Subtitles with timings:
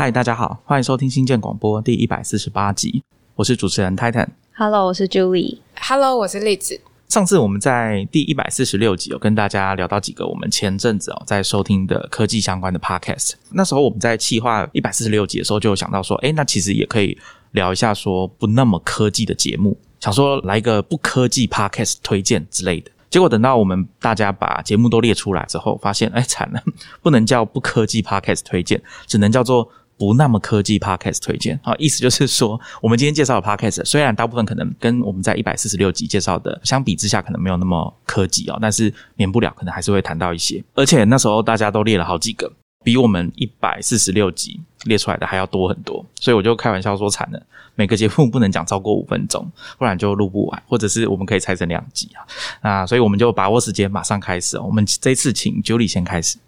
[0.00, 3.02] 嗨，大家好，欢迎收听新建广播第一百四十八集，
[3.34, 4.28] 我是主持人 Titan。
[4.54, 5.58] Hello，我是 Julie。
[5.74, 6.80] Hello，我是栗子。
[7.08, 13.32] 上次我们在第一百四十六集有跟大家聊到几个我们前阵子哦在收听的科技相关的 podcast。
[13.50, 17.18] 那时候我们在企划一百四十六集的时候，就有想到说，哎，那其实也可以
[17.50, 22.92] 聊一下说不那么科技的节目，想说来一个不科技 podcast 推荐之类的。
[23.10, 26.62] 结果等到我们大家把节目都列出来之后，发现哎惨了，
[27.02, 29.68] 不能叫不科技 podcast 推荐，只能叫做
[29.98, 31.58] 不那么科技 podcast 推荐。
[31.62, 40.62] 啊，意思就是说，我们今天介绍的 podcast 虽然大部分可能跟我们在一百四十六集介绍的相比之下，可能没有那么科技哦，但是免不了可能还是会谈到一些。
[40.74, 42.50] 而且那时候大家都列了好几个，
[42.84, 47.42] 比我们一百四十六集列出来的还要多很多，所以我就开玩笑说惨了，
[47.74, 52.22] 每个节目不能讲超过五分钟，不然就录不完，或者是我们可以拆成两集啊。
[52.62, 54.58] 那所以我们就把握时间，马上开始。
[54.58, 56.38] 我们这次请 Julie 先开始。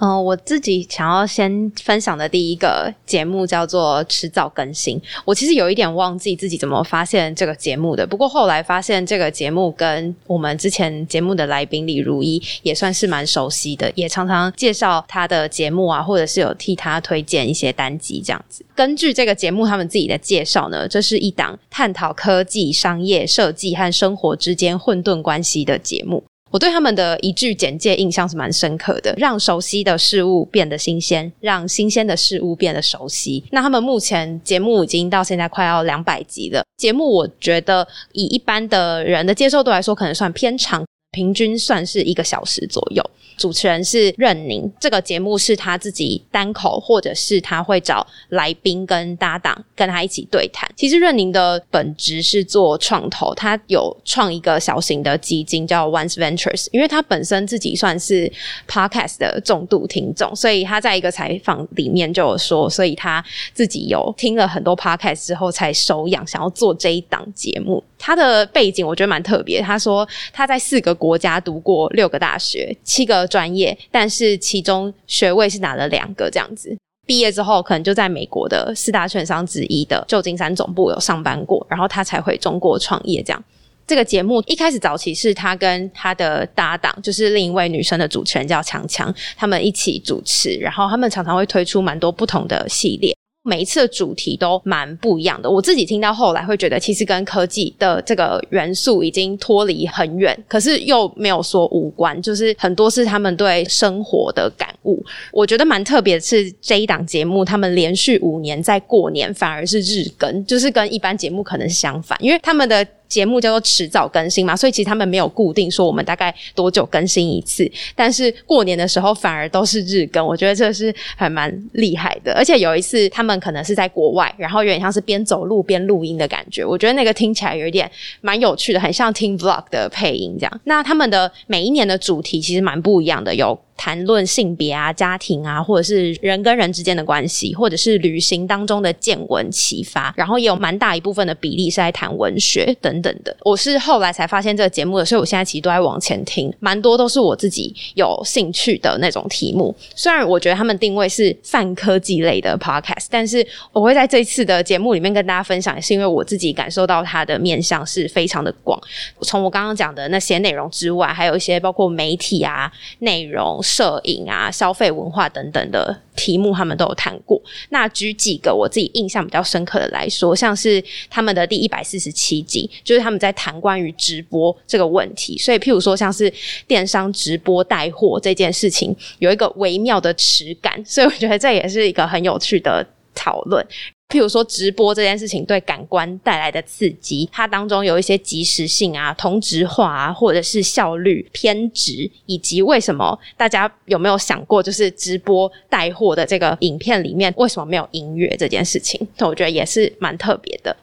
[0.00, 4.98] 嗯、我自己想要先分享的第一个节目叫做《迟早更新》。
[5.24, 18.64] 我其实有一点忘记自己怎么发现这个节目的，不过后来发现这个节目跟我们之前节目的来宾李如一也算是蛮熟悉的，也常常介绍他的节目啊，或者是有替他推荐一些单集这样子。
[18.74, 26.24] 根据这个节目他们自己的介绍呢，这是一档探讨科技、商业、设计和生活之间混沌关系的节目。
[26.50, 33.44] 我对他们的一句简介印象是蛮深刻的，让熟悉的事物变得新鲜，让新鲜的事物变得熟悉。
[33.52, 43.02] 那他们目前节目已经到现在快要两百集了，节目我觉得以一般的人的接受度来说，可能算偏长，平均算是一个小时左右。
[43.36, 50.70] 主持人是任宁，这个节目是他自己单口，或者是他会找来宾跟搭档跟他一起对谈。
[50.76, 58.30] 其实任宁的本职是做创投，他有创一个小型的基金叫 Once Ventures，因为他本身自己算是
[58.68, 63.24] Podcast 的重度听众，所以他在一个采访里面就有说，所以他
[63.54, 67.82] 自己有听了很多 Podcast 之后才手痒，想要做这一档节目。
[68.02, 76.76] 他的背景我觉得蛮特别，他说他在四个国家读过六个大学，七个专业，但是其中学位是拿了两个这样子。
[77.06, 83.44] 毕业之后，可能就在美国的四大券商之一的旧金山总部有上班过，然后他才回中国创业这样。
[83.86, 93.16] 这个节目一开始早期是他跟他的搭档，就是另一位女生的主持人叫强强，他们一起主持，然后他们常常会推出蛮多不同的系列。
[93.42, 95.50] 每一次的主题都蛮不一样的。
[95.50, 105.04] 我自己听到后来会觉得，其实跟科技的这个元素已经脱离很远，可是又没有说无关，就是很多是他们对生活的感悟。
[105.32, 112.86] 我觉得蛮特别的是这一档节目，他们连续五年在过年反而是日更，就是跟一般节目可能相反，因为他们的。
[113.10, 122.32] 节目叫做迟早更新嘛，所以其实他们没有固定说我们大概多久更新一次，但是过年的时候反而都是日更，我觉得这是还蛮厉害的。
[122.32, 130.60] 而且有一次他们可能是在国外，然后有点像是边走路边录音的感觉，我觉得那个听起来有一点蛮有趣的，很像听 vlog 的配音这样。
[130.64, 133.58] 那他们的每一年的主题其实蛮不一样的，有。
[133.82, 143.36] 谈论性别啊、家庭啊，或者是人跟人之间的关系，或者是旅行当中的见闻启发，然后也有蛮大一部分的比例是在谈文学等等的。
[143.42, 149.74] 我是后来才发现这个节目的，所以我现在其实都在往前听，蛮多都是我自己有兴趣的那种题目。
[149.94, 158.80] 虽然我觉得他们定位是泛科技类的 podcast，但是我会在这一次的节目里面跟大家分享，也是因为我自己感受到它的面向是非常的广。
[159.22, 162.70] 从我刚刚讲的那些内容之外，还有一些包括媒体啊、
[163.00, 163.60] 内容。
[163.62, 167.40] 摄影啊、消费文化等等的题目，他们都有谈过。
[167.70, 175.38] 那举几个我自己印象比较深刻的来说，像是他们的第一百四十七集，就是他们在谈关于直播这个问题。
[175.38, 176.32] 所以，譬如说像是
[176.66, 182.84] 电商直播带货这件事情，有一个微妙的耻感，所以我觉得这也是一个很有趣的
[183.14, 183.64] 讨论。
[184.08, 199.00] 譬如说，直播这件事情对感官带来的刺激，它当中有一些即时性啊、同质化啊，或者是效率偏执，以及为什么大家有没有想过，就是直播带货的这个影片里面为什么没有音乐这件事情？
[199.18, 200.76] 那我觉得也是蛮特别的。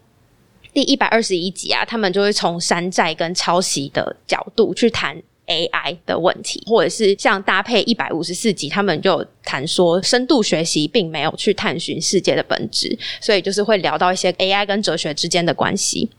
[0.77, 5.19] 第一百二十一集啊，他们就会从山寨跟抄袭的角度去谈。
[5.47, 16.09] AI 的问题，或者是像搭配一百五十四集，他们就谈说深度学习并没有去探寻世界的本质，所以就是会聊到一些 AI 跟哲学之间的关系。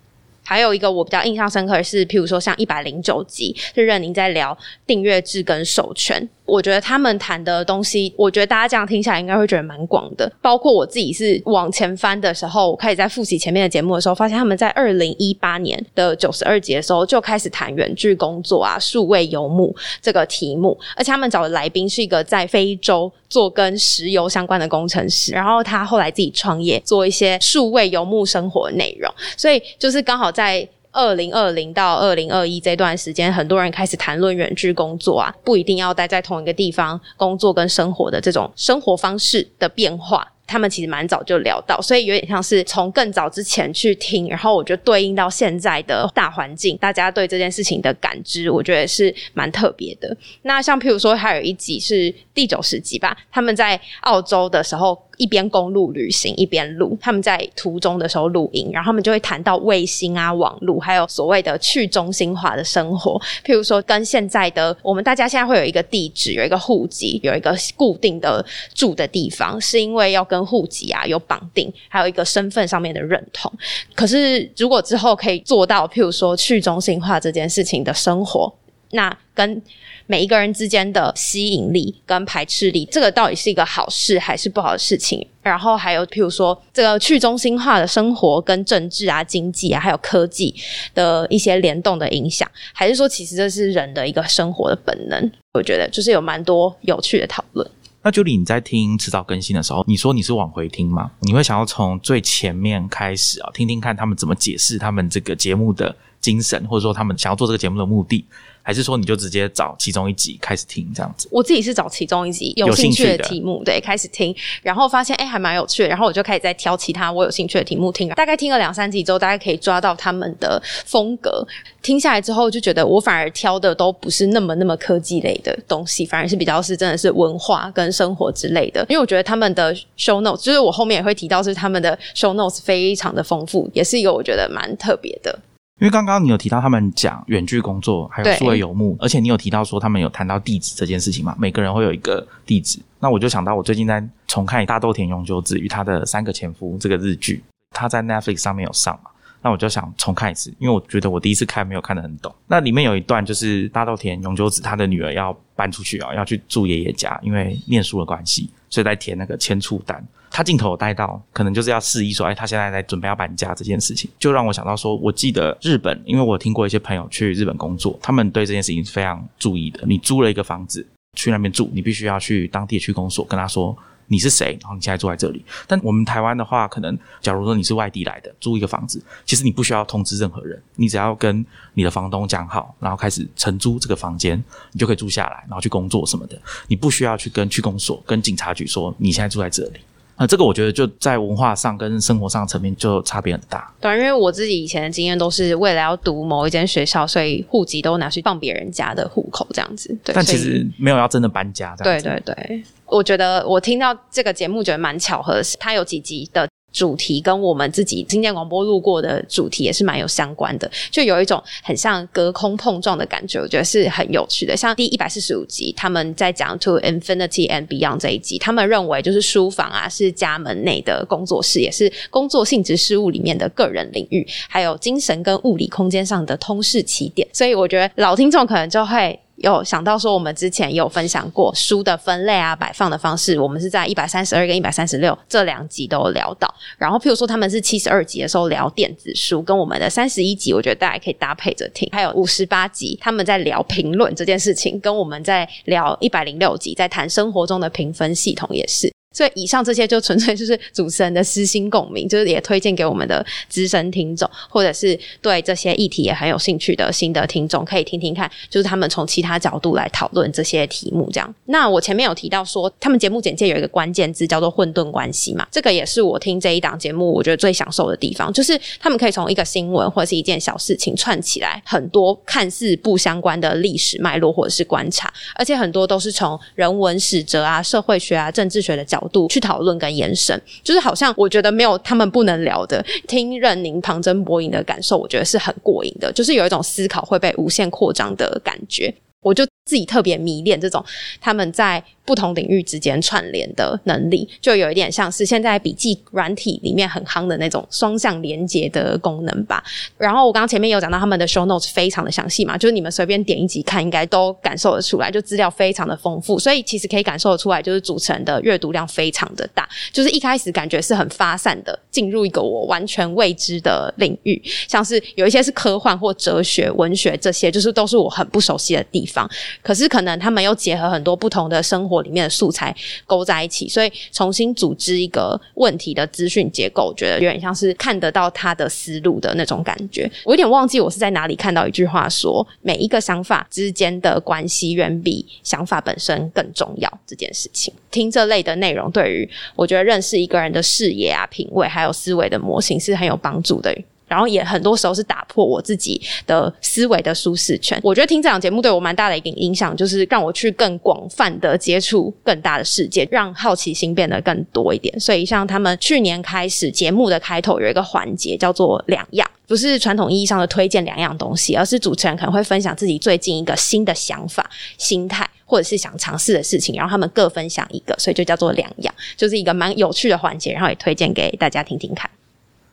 [0.43, 4.57] 还有一个我比较印象深刻的是，譬如说像一百零九集，是任宁在聊
[4.87, 6.27] 订阅制跟授权。
[6.49, 10.33] 我觉得他们谈的东西，我觉得大家这样听下来应该会觉得蛮广的。
[10.41, 30.67] 包括我自己是往前翻的时候，我开始在复习前面的节目的时候，发现他们在二零一八年的九十二集的时候就开始谈远距工作啊、数位游牧这个题目，而且他们找的来宾是一个在非洲做跟石油相关的工程师，然后他后来自己创业做一些数位游牧生活内容，所以就是刚好在。
[30.99, 40.27] 二零二零到二零二一这段时间，很多人开始谈论远距工作啊，不一定要待在同一个地方工作跟生活的这种生活方式的变化。
[40.45, 50.17] 他们其实蛮早就聊到，所以有点像是从更早之前去听，然后我觉得对应到现在的大环境，大家对这件事情的感知，我觉得是蛮特别的。
[50.43, 55.01] 那像譬如说，还有一集是第九十集吧，他们在澳洲的时候。
[55.19, 63.21] 一边公路旅行一边录，他们在途中的时候录音，然后他们就会谈到卫星啊、网路，还有所谓的去中心化的生活。
[63.45, 73.53] 譬如说，跟现在的我们大家现在会有一个地址、有一个户籍、有一个固定的住的地方，是因为要跟户籍啊有绑定，还有一个身份上面的认同。
[73.95, 78.53] 可是，如果之后可以做到，譬如说去中心化这件事情的生活，
[78.91, 79.63] 那跟
[80.07, 85.27] 每一个人之间的吸引力跟排斥力，这个到底是一个好事还是不好的事情？
[85.43, 90.55] 然后还有，譬如说这个去中心化的生活跟政治啊、经济啊，还有科技
[90.95, 95.31] 的一些联动的影响，还是说其实这是人的一个生活的本能？
[95.55, 97.71] 我觉得就是有蛮多有趣的讨论。
[98.03, 101.11] 那 Julie，你在听迟早更新的时候，你说你是往回听吗？
[101.21, 108.25] 你会想要从最前面开始啊，听听看他们怎么解释他们这个节目的精神，或者说他们想要做这个节目的目的？
[108.69, 111.27] 还是说你就直接找其中一集开始听这样子？
[111.33, 118.11] 我自己是找其中一集有兴趣的题目，对，开始听，然后发现哎还蛮有趣的，然后我就开始再挑其他我有兴趣的题目听。
[118.11, 121.43] 大概听了两三集之后，大家可以抓到他们的风格。
[121.81, 128.85] 听下来之后，就觉得我反而挑的都不是那么那么科技类的东西，反而是比较是真的是文化跟生活之类的。
[128.91, 135.39] 因为我觉得他们的 show notes，就是我后面也会提到，是他们的 show notes 非常的丰富，也是一个我觉得蛮特别的。
[135.79, 141.37] 因为刚刚你有提到他们讲远距工作，还有数位游牧，而且你有提到说他们有谈到地址这件事情嘛？
[141.39, 149.11] 每个人会有一个地址，那我就想到我最近在重看大豆田永久子与他的三个前夫这个日剧，他在 Netflix 上面有上嘛？
[149.41, 152.35] 那我就想重看一次，因为我觉得我第一次看没有看得很懂。
[152.49, 160.05] 那里面有一段就是大豆田永久子他的女儿要搬出去啊，要去住爷爷家，因为念书的关系，所以在填那个迁出单。
[160.31, 169.81] 他镜头带到，可能就是要示意说，哎，他现在在准备要搬家这件事情，就让我想到说，我记得日本，因为我听过一些朋友去日本工作，他们对这件事情是非常注意的。
[169.87, 173.77] 你租了一个房子去那边住，你必须要去当地区公所跟他说
[174.11, 175.45] 你是谁，然后你现在住在这里。
[175.67, 181.45] 但我们台湾的话，可能假如说你是外地来的，租一个房子，其实你不需要通知任何人，你只要跟
[181.75, 184.43] 你的房东讲好，然后开始承租这个房间，
[184.73, 189.81] 你就可以住下来，然后去工作什么的，你不需要去跟区公所、跟警察局说你现在住在这里。
[190.19, 193.73] 啊，这个我觉得就在文化上跟生活上层面就差别很大。
[193.81, 199.97] 对，因为我自己以前的经验都是为了要读某一间学校，所以户籍都拿去放别人家的户口这样子。
[200.03, 202.05] 对，但其实没有要真的搬家这样子。
[202.05, 206.48] 对对对，我觉得我听到这个节目觉得蛮巧合它有几集的。
[206.73, 214.57] 主题跟我们自己今天广播录过的主题也是蛮有相关的，就有一种很像隔空碰撞的感觉，我觉得是很有趣的。
[214.57, 227.27] 像第一百四十五集，他们在讲 To Infinity and Beyond 这一集，他们认为就是书房啊是家门内的工作室，也是工作性质事务里面的个人领域，还有精神跟物理空间上的通识起点。
[227.33, 229.19] 所以我觉得老听众可能就会。
[229.39, 236.53] 有想到说，我们之前有分享过书的分类啊、摆放的方式，我们是在一百三十二跟一百三十六这两集都有聊到。
[236.77, 241.89] 然后，譬如说他们是七十二集的时候聊电子书，跟我们的三十一集，我觉得大家可以搭配着听。
[241.93, 248.93] 还有五十八集，他们在聊评论这件事情，跟我们在聊一百零六集在谈生活中的评分系统也是。
[249.19, 261.11] 所以以上这些就纯粹就是主持人的私心共鸣，就是也推荐给我们的资深听众，或者是对这些议题也很有兴趣的新的听众，可以听听看，就是他们从其他角度来讨论这些题目。
[261.13, 279.03] 这样，那我前面有提到说，他们节目简介有一个关键字叫做混沌关系嘛，这个也是我听这一档节目我觉得最享受的地方，就是他们可以从一个新闻或者是一件小事情串起来很多看似不相关的历史脉络或者是观察，而且很多都是从人文史哲啊、社会学啊、政治学的角。
[279.09, 282.85] 度去讨论跟延伸，就是好像我觉得没有他们不能聊的。
[283.07, 288.93] 听任宁旁征博引的感受，我觉得是很过瘾的，就是有一种思考会被无限扩张的感觉。
[289.21, 290.83] 我就自己特别迷恋这种
[291.21, 299.63] 他们在不同领域之间串联的能力，就有一点像是现在笔记软体里面很夯的那种双向连接的功能吧。
[299.99, 309.69] 然后我刚刚前面有讲到他们的 show notes 非常的详细嘛，就是你们随便点一集看，应该都感受得出来，就资料非常的丰富，所以其实可以感受得出来，就是主持人的阅读量非常的大。
[309.93, 319.29] 就是一开始感觉是很发散的，进入一个我完全未知的领域，像是有一些是科幻或哲学、文学这些，就是都是我很不熟悉的地方。
[319.63, 322.75] 可是可能他们又结合很多不同的生活里面的素材
[323.07, 330.11] 勾在一起，所以重新组织一个问题的资讯结构，觉得有点像是看得到他的思路的那种感觉。
[330.25, 337.73] 我有点忘记我是在哪里看到一句话说，每一个想法之间的关系远比想法本身更重要这件事情。
[337.91, 343.77] 听这类的内容，对于我觉得认识一个人的视野啊、品味还有思维的模型是很有帮助的。
[344.09, 347.79] 然后也很多时候是打破我自己的思维的舒适圈。
[347.83, 354.99] 我觉得听这档节目对我蛮大的一个影响，就是让我去更广泛的接触更大的世界，让好奇心变得更多一点。
[354.99, 372.09] 所以像他们去年开始节目的开头有一个环节叫做“两样”，不是传统意义上的推荐两样东西，而是主持人可能会分享自己最近一个新的想法、心态，或者是想尝试的事情，然后他们各分享一个，所以就叫做“两样”，就是一个蛮有趣的环节，然后也推荐给大家听听看。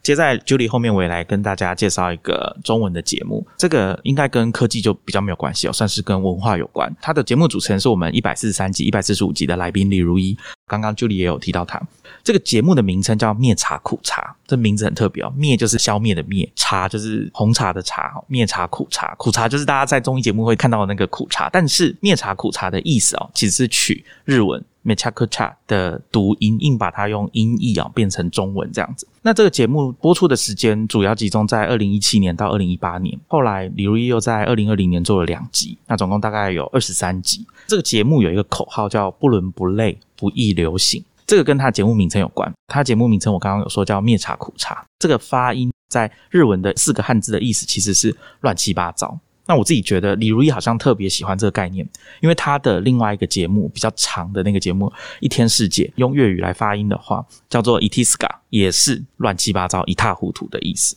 [0.05, 3.45] 接在 Julie 后面，我也来跟大家介绍一个中文的节目。
[3.57, 6.95] 这个应该跟科技就比较没有关系哦，算是跟文化有关。
[7.01, 10.37] 他的节目主持人是我们一百四十三集、一百四十五集的来宾李如一。
[10.67, 11.81] 刚刚 Julie 也有提到他。
[12.23, 15.33] 这个节目的名称叫“灭茶苦茶”，这名字很特别哦。
[15.35, 18.13] 灭就是消灭的灭，茶就是红茶的茶。
[18.27, 21.49] 灭茶苦茶，苦茶就是大家在综艺节目会看到的那个苦茶。
[21.51, 24.63] 但是灭茶苦茶的意思哦，其实是取日文。
[24.85, 29.07] Mechakucha 的读音，硬把它用音译啊变成中文这样子。
[29.23, 37.45] 那这个节目播出的时间主要集中在二零一七年到二零一八年，后来李如一又在二零二零年做了两集，那总共大概有二十三集。
[37.65, 42.53] 这个节目有一个口号叫“不伦不类，不易流行”，这个跟他节目名称有关。
[42.67, 49.17] 他节目名称我刚刚有说叫“灭茶苦茶”，这个发音在日文的四个汉字的意思其实是乱七八糟。
[49.47, 51.87] 那我自己觉得李如一好像特别喜欢这个概念，
[52.21, 54.87] 因为他的另外一个节目比较长的那个节目
[55.19, 60.95] 《一天世界》，用粤语来发音的话叫做 “itiska”，也是乱七八糟、一塌糊涂的意思。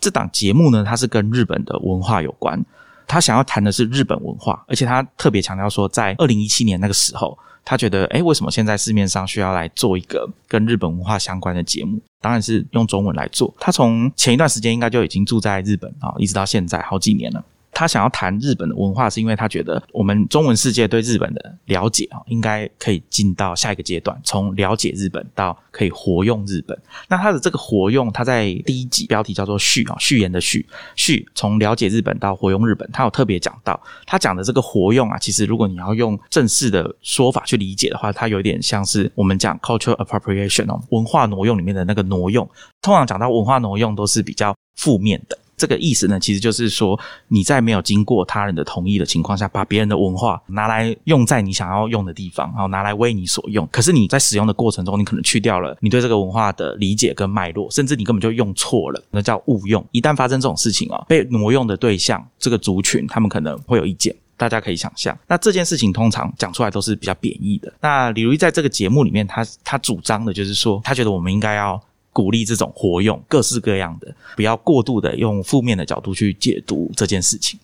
[0.00, 2.62] 这档节目呢，它是跟日本的文化有关，
[3.06, 11.98] 他想要谈的是日本文化，而且他特别强调说，在二零一七年那个时候，他觉得，哎，为什么现在市面上需要来做一个跟日本文化相关的节目？
[12.20, 13.54] 当然是用中文来做。
[13.58, 17.42] 他从前一段时间应该就已经住在日本啊，一直到现在好几年了。
[17.74, 26.78] 他想要谈日本的文化，是因为他觉得我们中文世界对日本的了解啊，应该可以进到下一个阶段，从了解日本到可以活用日本。
[27.08, 30.66] 那他的这个活用，他在第一集标题叫做“序”啊，序言的“序”，
[30.96, 42.48] 序从了解日本到活用日本，他有特别讲到，他讲的这个活用啊，其实如果你要用正式的说法去理解的话，它有点像是我们讲 cultural appropriation 哦，文化挪用里面的那个挪用。
[42.82, 45.38] 通常讲到文化挪用，都是比较负面的。
[45.56, 53.68] 这个意思呢，其实就是说你在没有经过他人的同意的情况下，把别人的文化拿来用在你想要用的地方，然后拿来为你所用。
[53.70, 59.84] 可是你在使用的过程中，你可能去掉了你对这个文化的理解跟脉络，甚至你根本就用错了，那叫误用。
[59.92, 64.14] 一旦发生这种事情啊，被挪用的对象这个族群，他们可能会有意见。
[64.36, 67.72] 大家可以想象，那这件事情通常讲出来都是比较贬义的。
[67.80, 71.80] 那李如一在这个节目里面，他他主张的就是说，他觉得我们应该要。
[72.14, 77.60] 鼓励这种活用各式各样的，不要过度的用负面的角度去解读这件事情。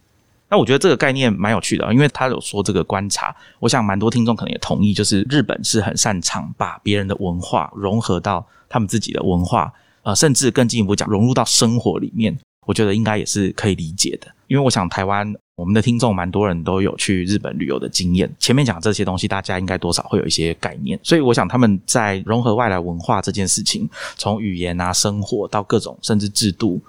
[0.50, 12.36] 那我觉得这个概念蛮有趣的，因为他有说这个观察，我想蛮多听众可能也同意，就是日本是很擅长把别人的文化融合到他们自己的文化，呃，甚至更进一步讲融入到生活里面。
[12.66, 23.86] 我觉得应该也是可以理解的，因为我想台湾我们的听众蛮多人都有去日本旅游的经验，前面讲这些东西，大家应该多少会有一些概念，所以我想他们在融合外来文化这件事情，
[24.16, 26.80] 从语言啊、生活到各种甚至制度，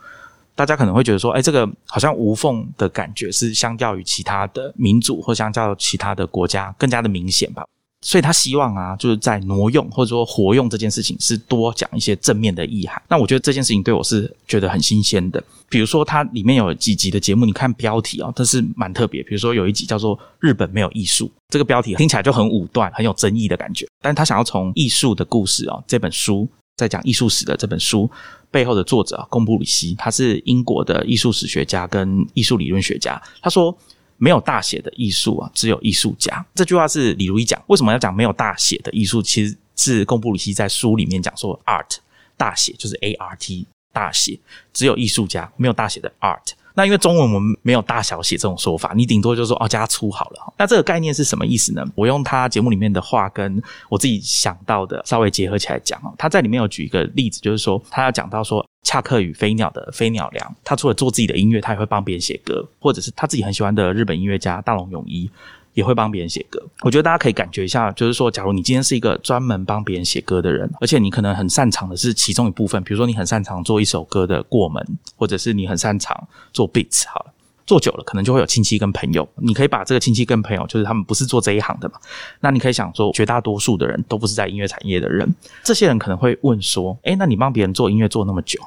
[0.56, 7.66] 大家可能会觉得说，哎，这个好像无缝的感觉是相较于其他的民族或相较其他的国家更加的明显吧。
[8.04, 13.00] 所以他希望啊，就是在挪用或者说活用这件事情，是多讲一些正面的意涵。
[13.08, 15.42] 那我觉得这件事情对我是觉得很新鲜的。
[15.70, 19.22] 比如说，它里面有几集的节目，你看标题啊，它是蛮特别。
[19.22, 23.88] 比如说有一集叫做《日本没有艺术》，这个标题听起来就很武断、很有争议的感觉。
[24.02, 28.10] 但他想要从艺术的故事啊，这本书在讲艺术史的这本书
[28.50, 33.22] 背后的作者贡布里希，他是英国的艺术史学家跟艺术理论学家。
[33.44, 33.78] 他说。
[34.22, 36.46] 没有大写的艺术啊，只有艺术家。
[36.54, 37.60] 这句话是李如一讲。
[37.66, 39.20] 为什么要讲没有大写的艺术？
[39.20, 41.98] 其实是贡布里希在书里面讲说，art
[42.38, 44.40] 大写就是 A R T 大写，
[44.72, 46.52] 只有艺术家，没有大写的 art。
[46.76, 50.54] 那因为中文我们没有大小写这种说法，你顶多就说哦加粗好了。
[50.56, 51.84] 那这个概念是什么意思呢？
[51.96, 56.14] 我用他节目里面的话跟我自己想到的稍微结合起来讲哦。
[56.16, 65.30] 他在里面有举一个例子，就是说他要讲到说恰克与飞鸟的飞鸟良，他除了做自己的音乐，他也会帮别人写歌，或者是他自己很喜欢的日本音乐家大龙泳衣。
[65.74, 74.86] 也会帮别人写歌，我觉得大家可以感觉一下，就是说，假如你今天是一个专门帮别人写歌的人，而且你可能很擅长的是其中一部分，比如说你很擅长做一首歌的过门，
[75.16, 77.34] 或者是你很擅长做 beats，好了，
[77.72, 81.96] 做久了可能就会有亲戚跟朋友，你可以把这个亲戚跟朋友，就是他们不是做这一行的嘛，
[82.42, 88.60] 那你可以想说，绝大多数的人都不是在音乐产业的人，这些人可能会问说，哎，那你帮别人做音乐做那么久，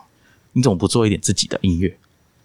[0.52, 1.94] 你怎么不做一点自己的音乐，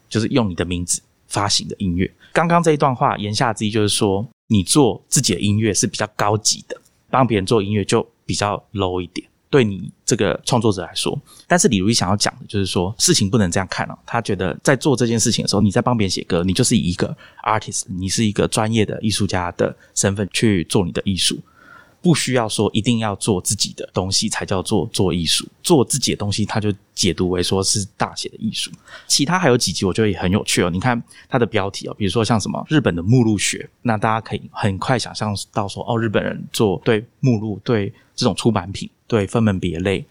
[0.09, 2.11] 就是用你的名字发行的音乐？
[2.33, 4.27] 刚刚这一段话言下之意就是说。
[4.51, 6.75] 你做自己的音乐是比较高级的，
[7.11, 9.28] 帮别人做音乐就比较 low 一点。
[9.49, 13.97] 对你这个创作者来说，但是李如意想要讲的就是说，事情不能这样看哦。
[14.05, 21.39] 他觉得在做这件事情的时候，你在帮别人写歌，你就是以一个 artist，你是一个专业的艺术家的身份去做你的艺术。
[22.01, 28.71] 不需要说一定要做自己的东西才叫做做艺术，做自己的东西他就解读为说是大写的艺术。
[29.05, 40.05] 其他还有几集我觉得也很有趣哦，你看它的标题哦，比如说像什么日本的目录学，那大家可以很快想象到说哦，日本人做对目录、对这种出版品、对分门别类。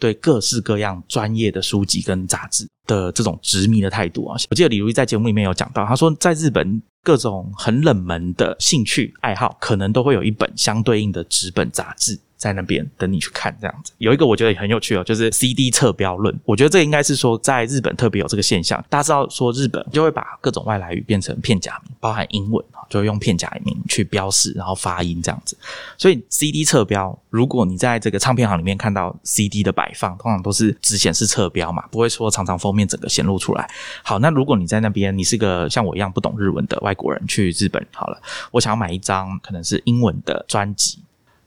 [0.00, 12.16] 对各式各样专业的书籍跟杂志的这种执迷的态度啊，我记得李如意在节目里面有讲到，他说在日本各种很冷门的兴趣爱好，可能都会有一本相对应的纸本杂志。
[12.36, 16.32] 在那边等你去看这样子，有一个我觉得也很有趣哦，就是 CD 测标论。
[16.44, 18.80] 我觉得这应该是说在日本特别有这个现象。
[18.88, 25.56] 大家知道说日本就会把各种外来语变成片假名，包含英文，就用片假名去标示，然后发音这样子。
[25.96, 33.68] 所以 CD 测标，如果你在这个唱片行里面看到 CD 的摆放，通常都是只显示侧标嘛，不会说常常封面整个显露出来。
[34.02, 40.98] 好，那如果你在那边，你是个像我一样不懂日文的外国人去日本，好了，我想要买一张可能是英文的专辑。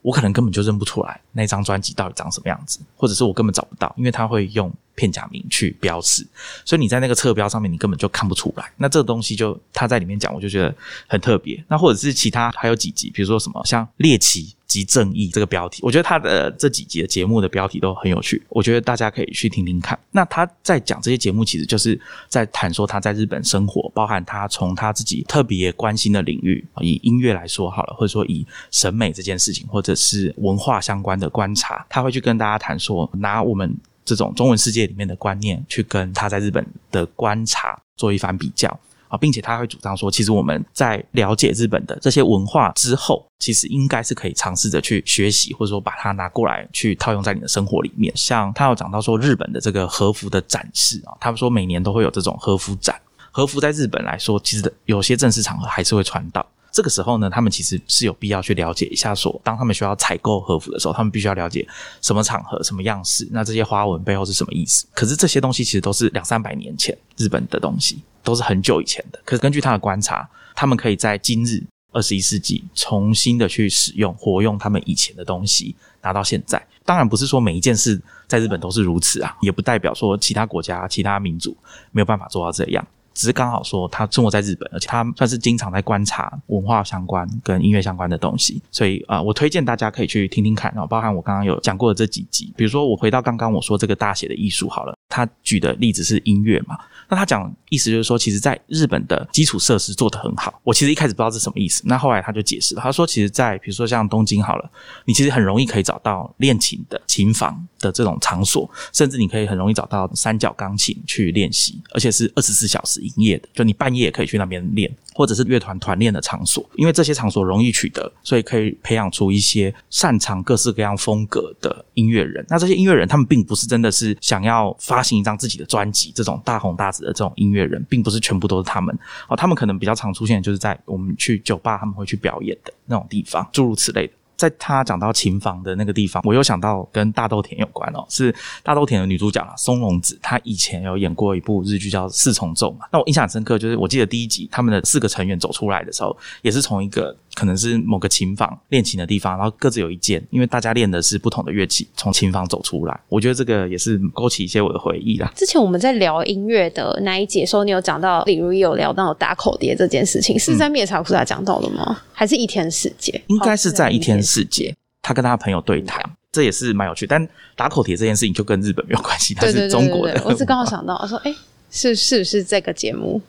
[0.04, 6.26] 我可能根本就认不出来那张专辑到底长什么样子，或者是我根本找不到，因为它会用片假名去标示，
[6.66, 8.72] 所以你在那个侧标上面你根本就看不出来。
[8.78, 10.74] 那这个东西就他在里面讲，我就觉得
[11.08, 11.64] 很特别。
[11.68, 14.56] 那或者是其他还有几集，比如说什么像猎奇。
[14.72, 20.00] 及正义这个标题，我觉得他的这几集的节目的标题都很有趣，我觉得大家可以去听听看。
[20.12, 38.80] 那他在讲这些节目，其实就是在谈说他在日本生活，包含他从他自己特别关心的领域，以音乐来说好了，或者说以审美这件事情，或者是文化相关的观察，他会去跟大家谈说，拿我们这种中文世界里面的观念，去跟他在日本的观察做一番比较。
[39.08, 48.16] 啊，并且他会主张说，其实我们在了解日本的这些文化之后，其实应该是可以尝试着去学习，或者说把它拿过来去套用在你的生活里面。
[48.16, 52.98] 像他有讲到说，日本的这个和服的展示啊，他们说每年都会有这种和服展。
[53.32, 56.46] 和服在日本来说，其实有些正式场合还是会穿到。
[56.72, 61.68] 这个时候呢，他们其实是有必要去了解一下，说当他们需要采购和服的时候，他们必须要了解
[62.02, 64.88] 什么场合、什么样式，那这些花纹背后是什么意思。
[64.94, 68.02] 可是这些东西其实都是两三百年前日本的东西。
[68.24, 71.60] 都是很久以前的，可是根据他的观察，他们可以在今日
[71.92, 76.64] 二十一世纪重新的去使用、活用他们以前的东西，拿到现在。
[76.86, 81.58] 当然不是说每一件事在日本都是如此啊，也不代表说其他国家、其他民族
[81.92, 82.88] 没有办法做到这样。
[83.14, 90.72] 只是刚好说他生活在日本，而且他算是经常在观察文化相关跟音乐相关的东西，所以啊，我推荐大家可以去听听看。
[90.74, 96.78] 然后包含我刚刚有讲过的这几集，比如说我回到刚刚我说这个大写的艺术好了，他举的例子是音乐嘛。
[97.12, 100.62] 那他讲意思就是说，其实在日本的基础设施做得很好。
[100.64, 102.82] 我其实一开始不知道是什么意思，那后来他就解释了。
[102.82, 104.72] 他说，其实，在比如说像东京好了，
[105.04, 114.90] 你其实很容易可以找到练琴的琴房的这种场所，甚至你可以很容易找到三角钢琴去练习，而且是二十四小时营业的，就你半夜也可以去那边练。
[115.14, 122.46] 或者是乐团团练的场所，因为这些场所容易取得，所以可以培养出一些擅长各式各样风格的音乐人。
[122.50, 128.98] 那这些音乐人，他们并不是真的是想要发行一张自己的专辑，这种大红大紫的这种音乐人，并不是全部都是他们
[129.28, 129.36] 哦。
[129.36, 134.14] 他们可能比较常出现，就是在我们去酒吧他们会去表演的那种地方，诸如此类的。
[134.42, 142.88] 在他讲到琴房的那个地方，我又想到跟大豆田有关哦，是大豆田的女主角啊，松隆子，她以前有演过一部日剧叫《四重奏》嘛。
[142.92, 147.16] 那我印象很深刻，就是我记得第一集他们的四个成员走出来的时候，也是从一个。
[147.34, 155.32] 可能是某个琴房练琴的地方，然后各自有一间，因为大家练的是不同的乐器，从琴房走出来，我觉得这个也是勾起一些我的回忆啦。
[155.34, 162.02] 之前我们在聊音乐的那一节时候，你有讲到，例如有聊到打口碟这件事情，是在灭茶库萨讲到的吗？
[162.12, 163.20] 还是一天世界？
[163.28, 167.06] 应该是在一天世界，他跟他朋友对谈，这也是蛮有趣。
[167.06, 170.22] 但打口铁这件事情就跟日本没有关系，它是中国的。
[170.24, 171.36] 我是刚好想到，我说，哎，
[171.70, 173.22] 是是不是这个节目？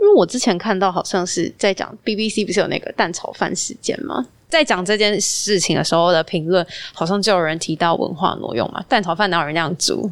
[0.00, 4.26] 因为我之前看到好像是在讲 BBC 不是有那个蛋炒饭事件吗？
[4.48, 10.10] 在讲这件事情的时候的评论，好像就有人提到文化挪用嘛，蛋炒饭哪有人那样煮？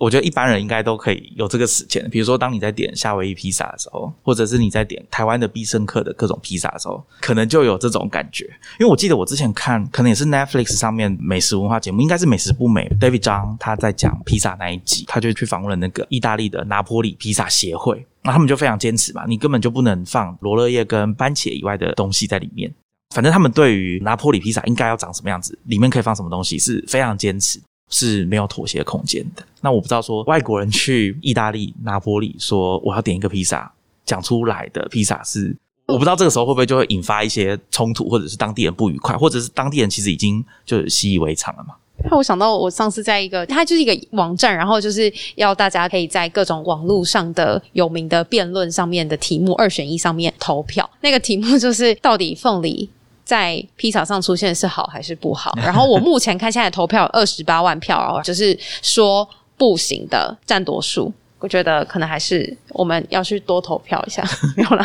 [0.00, 2.08] 我觉得一般人应该都可以有这个时间。
[2.10, 8.46] 比如说，当你在点夏威夷披萨的时候，或者是你在点台湾的必胜客的各种披萨的时候，可能就有这种感觉。
[8.78, 22.72] 因为我记得我之前看，可能也是 Netflix 上面美食文化节目，应该是美食不美 David 张他在讲披萨那一集，他就去访问了那个意大利的拿坡里披萨协会，那他们就非常坚持嘛，你根本就不能放罗勒叶跟番茄以外的东西在里面。
[23.14, 27.60] 反正他们对于拿坡里披萨应该要长什么样子，里面可以放什么东西，是非常坚持。
[27.90, 29.42] 是没有妥协空间的。
[29.60, 33.70] 那我不知道说外国人去意大利拿波里说我要点一个披萨，
[34.06, 35.54] 讲出来的披萨是
[35.86, 41.74] 我不知道这个时候会不会就会引发一些冲突，或者是当地人不愉快，或者是当地人其实已经就习以为常了嘛。
[42.08, 50.88] 那我想到我上次在一个，它就是一个网站，然后就是要大家可以在各种网络上的有名的辩论上面的题目二选一上面投票。
[51.02, 52.88] 那个题目就是到底凤梨。
[53.30, 55.56] 在披萨上出现是好还是不好？
[55.62, 61.12] 然后我目前看现在投票二十八万票哦，就是说不行的占多数。
[61.38, 64.22] 我觉得可能还是我们要去多投票一下，
[64.58, 64.84] 没有了。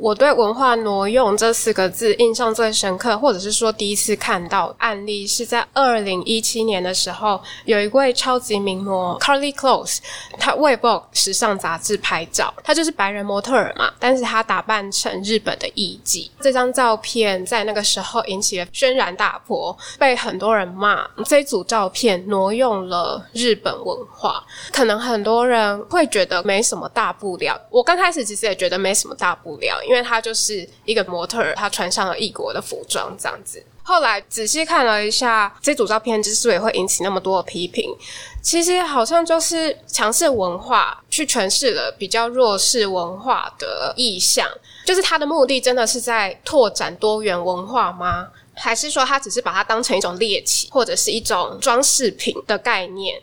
[0.00, 9.98] 我对“文化挪用”这四个字印象最深刻，或者是说第一次看到案例，是在二零一七年的时候，有一位超级名模 Carly Close，
[10.38, 16.30] 她为 Vogue 时尚杂志拍照，她就是白人模特儿嘛，但是她打扮成日本的艺妓。
[16.40, 24.42] 这张照片在那个时候引起了轩然大波，被很多人骂这组照片挪用了日本文化。
[24.72, 29.80] 可能很多人会觉得没什么大不了，我刚开始其实也觉得没什么大不了。
[29.84, 33.62] 因为他就是一个模特，他穿上了异国的服装这样子。
[33.84, 37.92] 后来仔细看了一下这组照片，之所以会引起那么多的批评，
[38.40, 44.48] 其实好像就是强势文化去诠释了比较弱势文化的意象。
[44.84, 48.28] 就是他的目的真的是在拓展多元文化吗？
[48.54, 53.20] 还是说他只是把它当成一种猎奇，或者是一种装饰品的概念？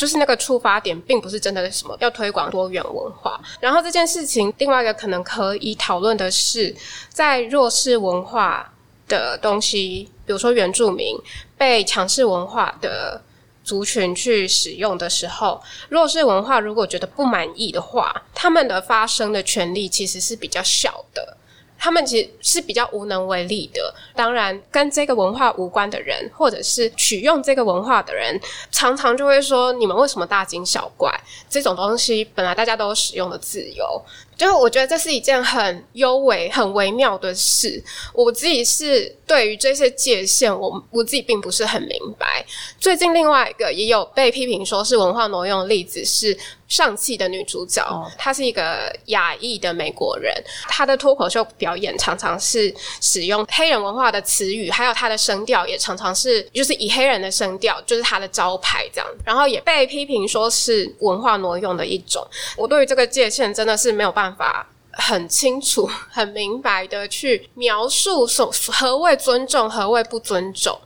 [0.00, 3.38] 就是那个出发点，并不是真的什么要推广多元文化。
[3.60, 6.74] 然后这件事情，另外一个可能可以讨论的是，
[7.10, 8.72] 在弱势文化
[9.06, 11.14] 的东西，比如说原住民
[11.58, 13.20] 被强势文化的
[13.62, 21.36] 族群去使用的时候，弱势文化如果觉得不满意的话，他们的发声的权利其实是比较小的。
[21.80, 23.92] 他们其实是比较无能为力的。
[24.14, 28.38] 当然，跟这个文化无关的人，或者是取用这个文化的人，
[28.70, 31.10] 常常就会说：“你们为什么大惊小怪？
[31.48, 34.04] 这种东西本来大家都使用的自由。”
[34.40, 37.84] 就是我觉得这是一件很优美、很微妙的事。
[38.14, 42.42] 我自己是对于这些界限，我我自己并不是很明白。
[42.78, 46.34] 最近另外一个也有被批评说是文化挪用的例子是
[46.68, 47.84] 上汽的女主角，
[48.16, 50.32] 她是一个亚裔的美国人，
[50.70, 59.06] 她的脱口秀表演常常是使用黑人文化的词语，还有她的声调也常常是就是以黑人的声调，就是她的招牌这样。
[59.22, 62.26] 然后也被批评说是文化挪用的一种。
[62.56, 64.66] 我对于这个界限真的是没有办法。
[64.92, 70.78] 很清楚、 很明白的去描述所何谓尊重、何谓不尊重，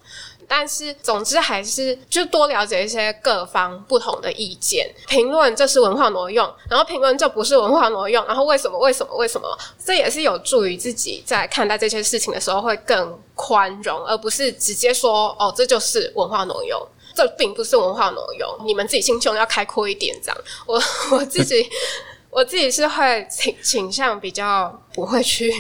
[0.46, 4.94] 但是总之还是就多了解一些各方不同的意见。
[5.08, 8.78] 评论这是文化挪用，然后评论这不是文化挪用，然后为什么？
[8.78, 9.16] 为什么？
[9.16, 9.58] 为什么？
[9.82, 16.78] 这也是有助于自己在看待这些事情的时候会更宽容，而不是直接说哦，这就是文化挪用，
[17.16, 18.66] 这并不是文化挪用。
[18.66, 20.38] 你们自己心胸要开阔一点，这样。
[20.66, 20.80] 我
[21.10, 21.66] 我自己。
[22.34, 25.52] 我自己是会倾倾向比较不会去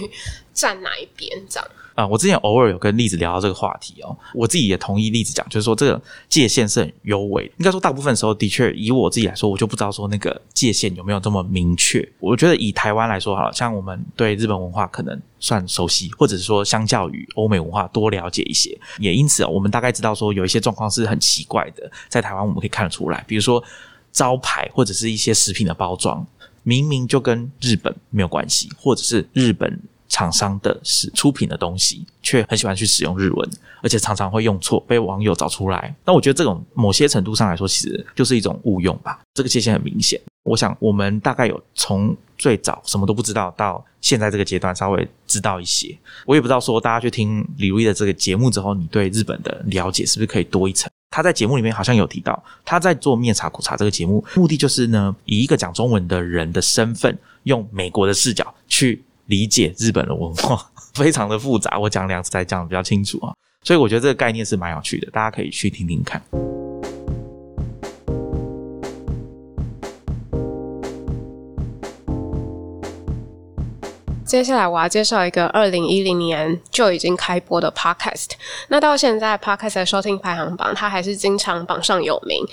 [0.52, 2.04] 站哪一边这样啊。
[2.04, 7.44] 我之前偶尔有跟栗子聊到这个话题哦，我自己也同意栗子讲，就是说这个界限是很优美。
[7.58, 12.06] 应该说大部分时候的确，以我自己来说，我就不知道说那个界限有没有这么明确。
[12.18, 23.62] 我觉得以台湾来说，好像我们对日本文化可能算熟悉，或者是说相较于欧美文化多了解一些，也因此我们大概知道说有一些状况是很奇怪的，在台湾我们可以看得出来，比如说
[24.12, 26.26] 招牌或者是一些食品的包装。
[26.64, 33.48] 明明就跟日本没有关系，或者是日本厂商的是出品的东西，却很喜欢去使用日文，
[33.82, 35.94] 而且常常会用错，被网友找出来。
[36.04, 39.20] 那我觉得这种某些程度上来说，其实就是一种误用吧。
[39.34, 40.20] 这个界限很明显。
[40.44, 45.96] 我想我们大概有从最早什么都不知道，到现在这个阶段稍微知道一些。
[46.26, 50.90] 我也不知道说大家去听李如意的这个节目之后，你对日本的了解是不是可以多一层？
[51.14, 61.78] 他在节目里面好像有提到，他在做面茶苦茶这个节目，目的就是呢，以一个讲中文的人的身份，用美国的视角去理解日本的文化， 非常的复杂。
[61.78, 66.20] 我讲两次才讲的比较清楚啊，所以我觉得这个概念是蛮有趣的，大家可以去听听看。
[74.34, 78.30] 接下来我要介绍一个二零一零年就已经开播的 podcast。
[78.66, 82.44] 那到现在 podcast 的收听排行榜，它还是经常榜上有名。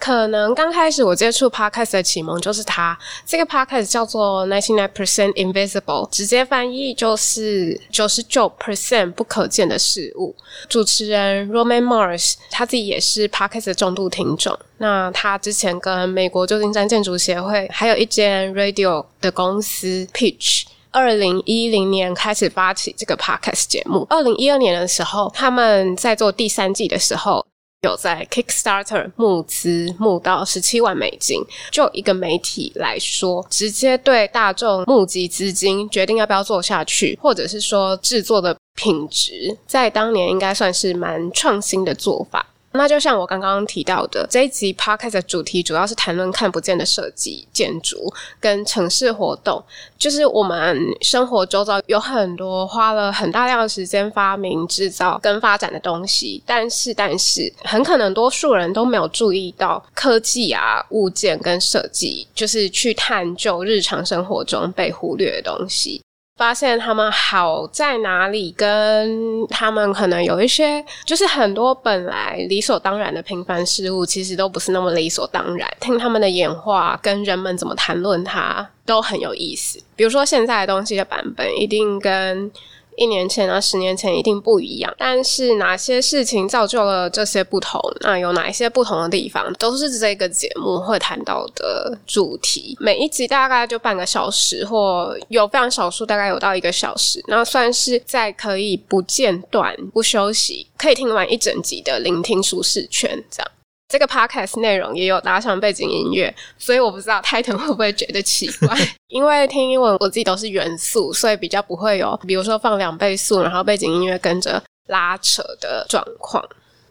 [0.00, 2.98] 可能刚开始我接触 podcast 的启蒙就是它。
[3.24, 10.34] 这个 podcast 叫做 Ninety Nine Percent Invisible，直接翻译就是九十九 percent 不可见的事物。
[10.68, 14.58] 主持人 Roman Mars 他自己也是 podcast 的重度听众。
[14.78, 20.64] 那他之前跟美国旧金山建筑协会，还有一间 radio 的公司 Pitch。
[20.90, 24.06] 二零一零年开始发起这个 podcast 节目。
[24.10, 27.44] 二零一二年的时候，他们在做第三季的时候，
[27.82, 31.40] 有在 Kickstarter 募资募到十七万美金。
[31.70, 42.46] 就一个媒体来说，直接对大众募集资金，决定要不要做下去，或者是说制作的品质，在当年应该算是蛮创新的做法。
[42.72, 49.62] 那就像我刚刚提到的，这一集 podcast 的主题主要是谈论看不见的设计、建筑跟城市活动，
[49.98, 66.02] 就是我们生活周遭有很多花了很大量的时间发明、制造跟发展的东西，但是但是很可能多数人都没有注意到科技啊、物件跟设计，就是去探究日常生活中被忽略的东西。
[66.38, 75.68] 发现他们好在哪里，跟他们可能有一些，就是很多本来理所当然的平凡事物，其实都不是那么理所当然。
[75.80, 79.78] 听他们的演化，跟人们怎么谈论它，都很有意思。
[79.94, 82.50] 比如说现在的东西的版本，一定跟。
[82.98, 84.92] 一年前啊，十年前一定不一样。
[84.98, 87.80] 但是哪些事情造就了这些不同？
[88.00, 92.76] 那有哪一些不同的地方，都是这个节目会谈到的主题。
[92.80, 97.22] 每一集大概就半个小时，或有非常少数，大概有到一个小时。
[97.28, 103.50] 那算是在可以不间断、不休息，可以听完一整集的聆听舒适圈，这样。
[103.88, 108.76] 这个 podcast 内容也有搭上背景音乐，所以我不知道 Titan 会不会觉得奇怪。
[109.08, 116.46] 因为听英文我自己都是元素，所以比较不会有，比如说放两倍速，然后背景音乐跟着拉扯的状况。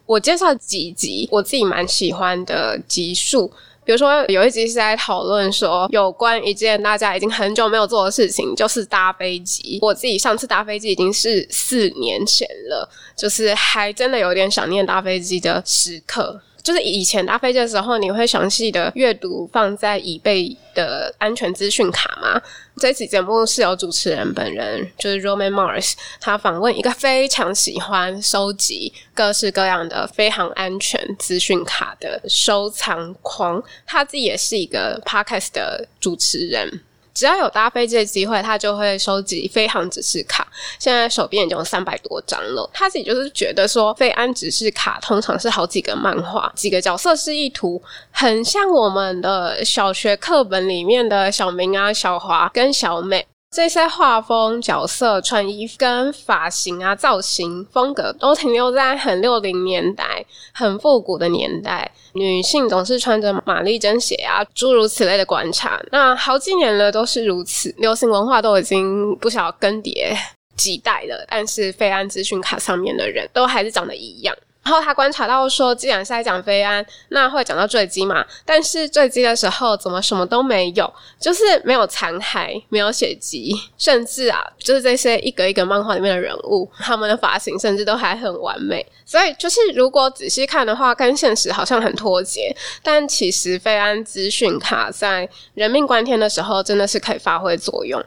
[0.08, 3.48] 我介绍几集我自己蛮喜欢的集数，
[3.86, 9.78] 比如说有一集是在讨论说有关一件大家已经很久没有做的事情，就是搭飞机。
[9.84, 16.42] 我自己上次搭飞机已经是四年前了，就是还真的有点想念搭飞机的时刻。
[16.68, 22.42] 就是以前搭飞机的时候，你会详细的阅读放在椅背的安全资讯卡吗？
[22.76, 36.82] 这期节目是由主持人本人，就是 Roman Mars，他访问一个非常喜欢收集各式各样的飞行安全资讯卡的收藏狂，他自己也是一个 Podcast 的主持人。
[37.18, 40.48] 只要有搭飞机的机会，他就会收集飞航指示卡。
[40.78, 42.70] 现在手边已经有三百多张了。
[42.72, 53.26] 他自己就是觉得说，飞安指示卡通常是好几个漫画、几个角色示意图，很像我们的小学课本里面的小明啊、小华跟小美。
[53.50, 61.90] 这些画风、角色、穿衣跟发型啊、造型风格都停留在很六零年代、很复古的年代。
[62.14, 65.82] 女性总是穿着玛丽珍鞋啊，诸如此类的观察。
[65.92, 70.16] 那好几年了都是如此，流行文化都已经不晓更迭
[70.56, 74.36] 几代了，但是费安资讯卡上面的人都还是长得一样。
[74.68, 78.26] 然后他观察到说，既然是在讲飞安，那会讲到坠机嘛？
[78.44, 88.86] 但是坠机的时候怎么什么都没有，就是没有残骸，没有血迹，甚至啊，就是这些一格一格漫画里面的人物，他们的发型甚至都还很完美。
[89.06, 92.54] 所以就是如果仔细看的话，跟现实好像很脱节。
[92.84, 98.04] 但其实飞安资讯卡在人命关天的时候，真的是可以发挥作用。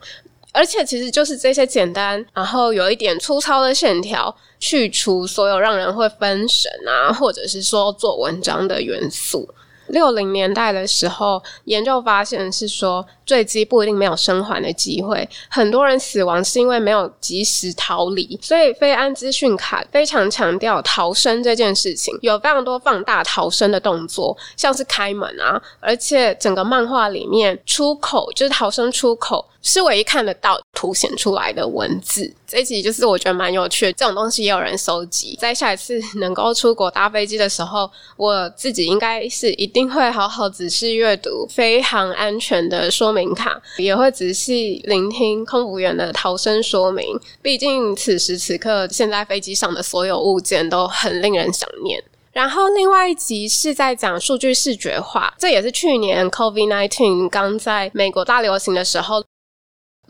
[0.53, 9.49] 而且其实就是这些简单，然后有一点粗糙的线条，去除所有让人会分神啊，或者是说做文章的元素。
[9.89, 13.07] 六零年代的时候，研究发现是说。
[13.31, 32.35] 坠机不一定没有生还的机会，很多人死亡是因为没有及时逃离，所以非安资讯卡非常强调逃生这件事情，有非常多放大逃生的动作，像是开门啊，而且整个漫画里面出口就是逃生出口是唯一看得到凸显出来的文字。
[32.49, 35.38] 这一集就是我觉得蛮有趣的，这种东西也有人收集。
[35.40, 43.19] 在下一次能够出国搭飞机的时候，我自己应该是一定会好好仔细阅读飞航安全的说明。
[43.35, 47.04] 卡也会仔细聆听空服员的逃生说明，
[47.42, 52.02] 毕竟此时此刻，现在飞机上的所有物件都很令人想念。
[52.33, 59.24] 然后另外一集是在讲数据视觉化，这也是去年 COVID nineteen 刚在美国大流行的时候。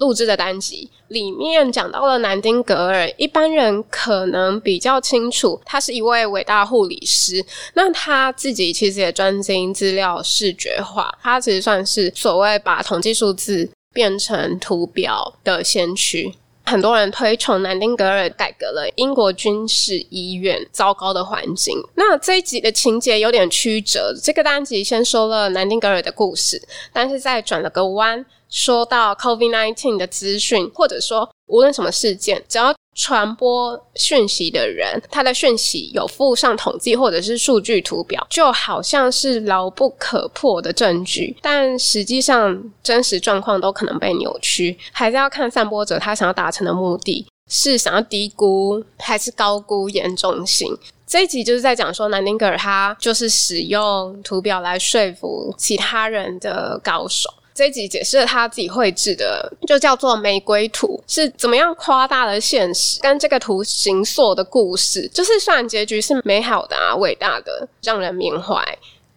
[0.00, 7.44] 录制的单集里面讲到了南丁格尔，一般人可能比较清楚，他是一位伟大护理师。
[7.74, 16.32] 那他自己其实也专精资料视觉化，他其实算是所谓把统计数字变成图表的先驱。
[16.64, 21.76] 很多人推崇南丁格尔改革了英国军事医院糟糕的环境。
[21.96, 28.24] 那这一集的情节有点曲折，这个单集先说了南丁格尔的故事，但是再转了个弯。
[28.50, 41.36] 说到 COVID-19 的资讯，或者说无论什么事件，只要传播讯息的人，他的讯息有附上统计或者是数据图表，就好像是牢不可破的证据。
[41.40, 50.76] 但实际上，真实状况都可能被扭曲，还是要看散播者他想要达成的目的是想要低估还是高估严重性。
[51.06, 57.28] 这一集就是在讲说，南丁格尔他就是使用图表来说服其他人的高手。
[57.60, 65.06] 这集解释了他自己绘制的，就叫做玫瑰图，是怎么样夸大了现实跟这个图形塑的故事。
[65.12, 68.64] 就是虽然结局是美好的啊、伟大的，让人缅怀，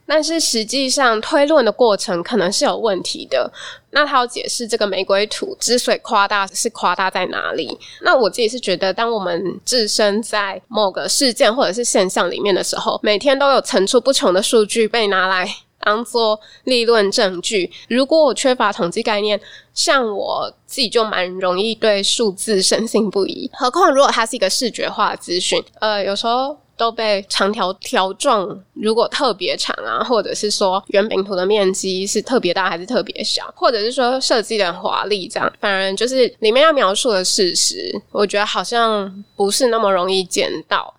[0.05, 3.49] 但是实际上推论的过程可能是有问题的。
[3.91, 7.79] 那他要解释这个玫瑰图之所以夸大，是夸大在哪里？
[8.01, 15.47] 那我自己是觉得，当我们置身在某个事件或者是现象里面的时候，每天都有层出不穷的数据被拿来。
[15.83, 19.39] 当做立论证据，如果我缺乏统计概念，
[19.73, 23.49] 像我自己就蛮容易对数字深信不疑。
[23.53, 40.93] 何况如果它是一个视觉化资讯，呃，有时候都被长条条状，如果特别长啊，或者是说圆饼图的面积是特别大还是特别小，或者是说设计的华丽，这样反而就是里面要描述的事实，我觉得好像不是那么容易见到。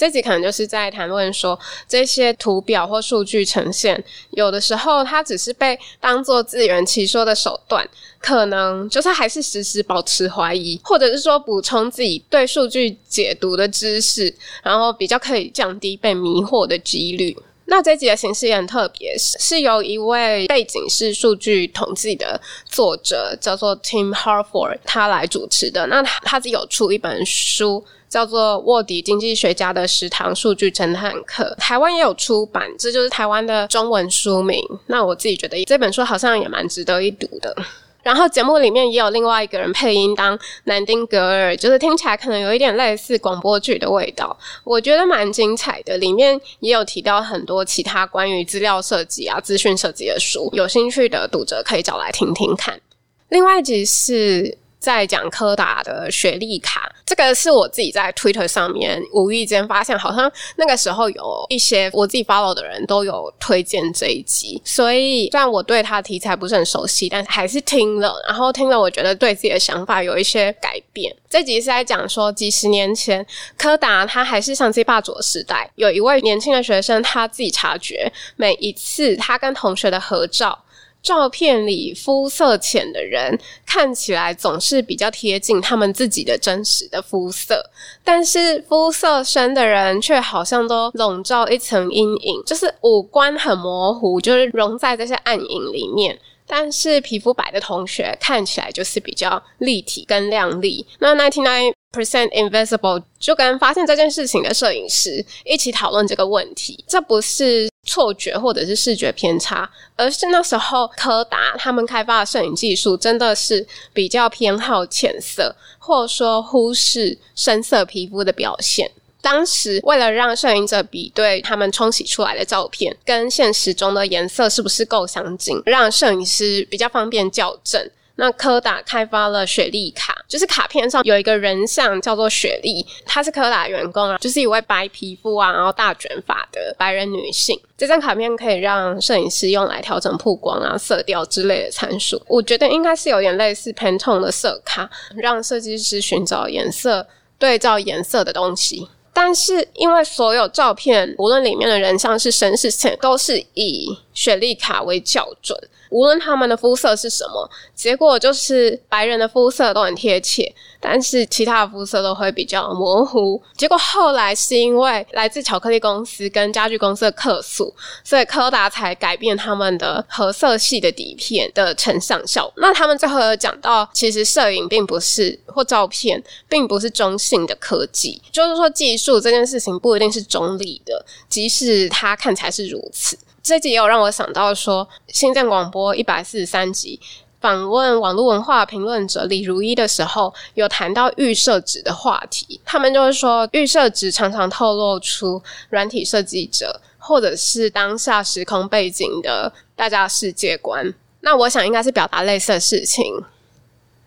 [0.00, 7.86] 这集可能就是在谈论说，这些图表或数据呈现，有的时候它只是被当做自圆其说的手段，
[8.18, 17.36] 可能就是还是时时保持怀疑，或者是说补充自己对数据解读的知识，然后比较可以降低被迷惑的几率。
[17.66, 25.86] 那这集的形式也很特别，是由一位背景是数据统计的作者叫做 Tim Harford 他来主持的。
[25.88, 27.84] 那他他自己有出一本书。
[28.10, 34.60] 叫做卧底经济学家的食堂数据侦探课，台湾也有出版，这就是台湾的中文书名。
[34.88, 37.56] 那我自己觉得这本书好像也蛮值得一读的。
[38.02, 45.96] 然后节目里面也有另外一个人配音当南丁格尔，就是听起来可能有一点类似广播剧的味道，我觉得蛮精彩的。
[45.98, 52.80] 里面也有提到很多其他关于资料设计啊、资讯设计的书，有兴趣的读者可以找来听听看。
[53.28, 54.58] 另外一集是。
[54.80, 71.14] 在讲柯达的学历卡，这个是我自己在 Twitter 上面无意间发现，好像那个时候有一些我自己 follow 的人都有推荐这一集，所以虽然我对他题材不是很熟悉，但是还是听了，然后听了，我觉得对自己的想法有一些改变。
[71.28, 73.24] 这集是在讲说，几十年前
[73.58, 80.58] 柯达他还是相机霸主的时代，有一位年轻的学生他自己察觉，每一次他跟同学的合照。
[81.02, 87.70] 照片里肤色浅的人看起来总是比较贴近他们自己的真实的肤色，
[88.04, 96.18] 但是肤色深的人却好像都笼罩一层阴影，就是五官很模糊，就是融在这些暗影里面。
[96.50, 100.84] 但是皮肤白的同学看起来就是比较立体跟亮丽。
[100.98, 107.70] 那 ninety nine percent invisible 就跟发现这件事情的摄影师一起讨论这个问题，这不是。
[107.82, 118.88] 错觉或者是视觉偏差，而是那时候柯达他们开发的摄影技术真的是比较偏好浅色，或者说忽视深色皮肤的表现。
[119.22, 127.90] 当时为了让摄影者比对他们冲洗出来的照片跟现实中的颜色是不是够相近，让摄影师比较方便校正。
[128.16, 137.58] 那柯达开发了雪莉卡，就是卡片上有一个人像叫做雪莉，她是柯达员工啊，就是一位白皮肤啊，然后大卷发的白人女性。
[137.78, 142.20] 这张卡片可以让摄影师用来调整曝光啊、色调之类的参数。
[142.26, 147.06] 我觉得应该是有点类似 Pantone 的色卡，让设计师寻找颜色
[147.38, 148.86] 对照颜色的东西。
[149.12, 155.58] 但是因为所有照片，无论里面的人像是深是浅，都是以雪莉卡为校准。
[155.88, 163.42] 无论他们的肤色是什么，结果就是白人的肤色都很贴切，但是其他的肤色都会比较模糊。
[163.56, 172.52] 结果后来是因为来自巧克力公司跟家具公司的客诉，所以柯达才改变他们的合色系的底片的成像效果。
[172.58, 183.18] 那他们最后有讲到，其实摄影并不是或照片并不是中性的科技，就是说技术这件事情不一定是中立的，即使它看起来是如此。
[183.42, 187.00] 这集也有让我想到说，新政广播一百四十三集
[187.40, 192.60] 访问网络文化评论者李如一的时候，有谈到预设值的话题。
[192.64, 200.92] 他们就是说，预设值常常透露出软体设计者或者是当下时空背景的大家世界观。
[201.22, 203.04] 那我想应该是表达类似的事情。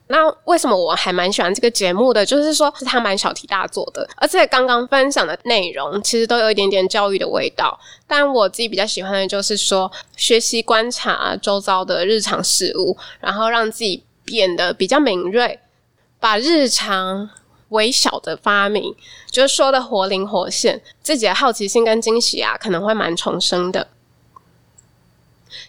[0.07, 2.25] 那为什么我还蛮喜欢这个节目的？
[2.25, 7.79] 就是说，是他蛮小题大做的，而且刚刚分享的内容其实都有一点点教育的味道。
[8.05, 15.59] 但我自己比较喜欢的就是说，学习观察周遭的日常事物，然后让自己变得比较敏锐，
[16.19, 17.29] 把日常
[17.69, 18.93] 微小的发明，
[19.31, 23.87] 就是说的活灵活现，自己的好奇心跟惊喜啊，可能会蛮重生的。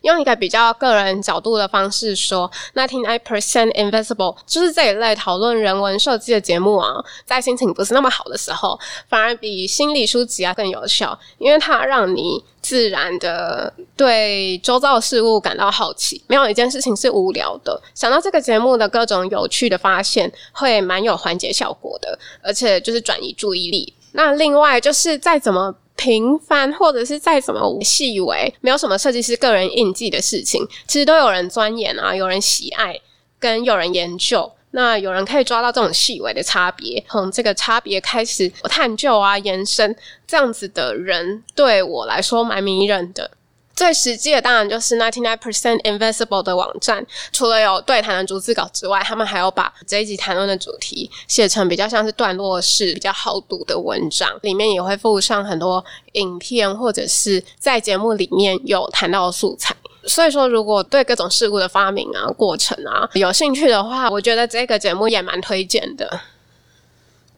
[0.03, 6.93] 用一个比较个人角度的方式说，Ninety Nine Percent Invisible 就是这一类讨论人文设计的节目啊，
[7.24, 8.78] 在心情不是那么好的时候，
[9.09, 17.80] 反而比心理书籍啊更有效，因为它让你自然的对周遭事物感到好奇，没有一件事情是无聊的。
[17.95, 23.95] 想到这个节目的各种有趣的发现，会蛮有缓解效果的，而且就是转移注意力。
[24.12, 25.74] 那另外就是再怎么。
[25.97, 33.01] 平凡，或者是再怎么细微，没有什么设计师个人印记的事情，其实都有人钻研啊，有人喜爱，
[33.38, 34.51] 跟有人研究。
[34.76, 39.95] 那有人可以抓到这种细微的差别，从这个差别开始探究啊，延伸，
[40.26, 43.30] 这样子的人对我来说蛮迷人的。
[43.75, 59.75] 最实际的当然就是 ninety nine percent invisible 的网站，除了有对谈的逐字稿之外，他们还有把这一集谈论的主题写成比较像是段落式、比较好读的文章，里面也会附上很多影片或者是在节目里面有谈到的素材。
[60.07, 66.20] 所以说，如果对各种事物的发明啊、过程啊有兴趣的话，我觉得这个节目也蛮推荐的。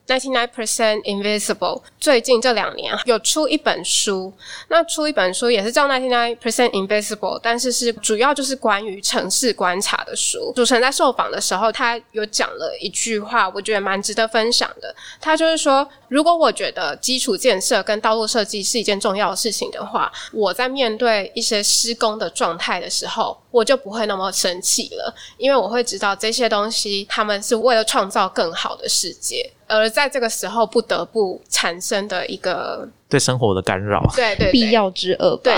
[0.07, 1.83] Ninety nine percent invisible。
[1.99, 4.33] 最近这两年有出一本书，
[4.69, 10.53] 那出一本书也是叫 Ninety nine percent invisible，但是是主要就是关于城市观察的书。
[10.55, 14.95] 主持人在受访的时候，他有讲了一句话，我觉得蛮值得分享的。
[15.21, 29.51] 他就是说，如果我觉得基础建设跟道路设计是一件重要的事情的话，我在面对一些施工的状态的时候，我就不会那么生气了，因为我会知道这些东西他们是为了创造更好的世界。
[29.69, 35.39] 而在这个时候不得不产生的一个对生活的干扰， 对对必要之恶。
[35.43, 35.55] 对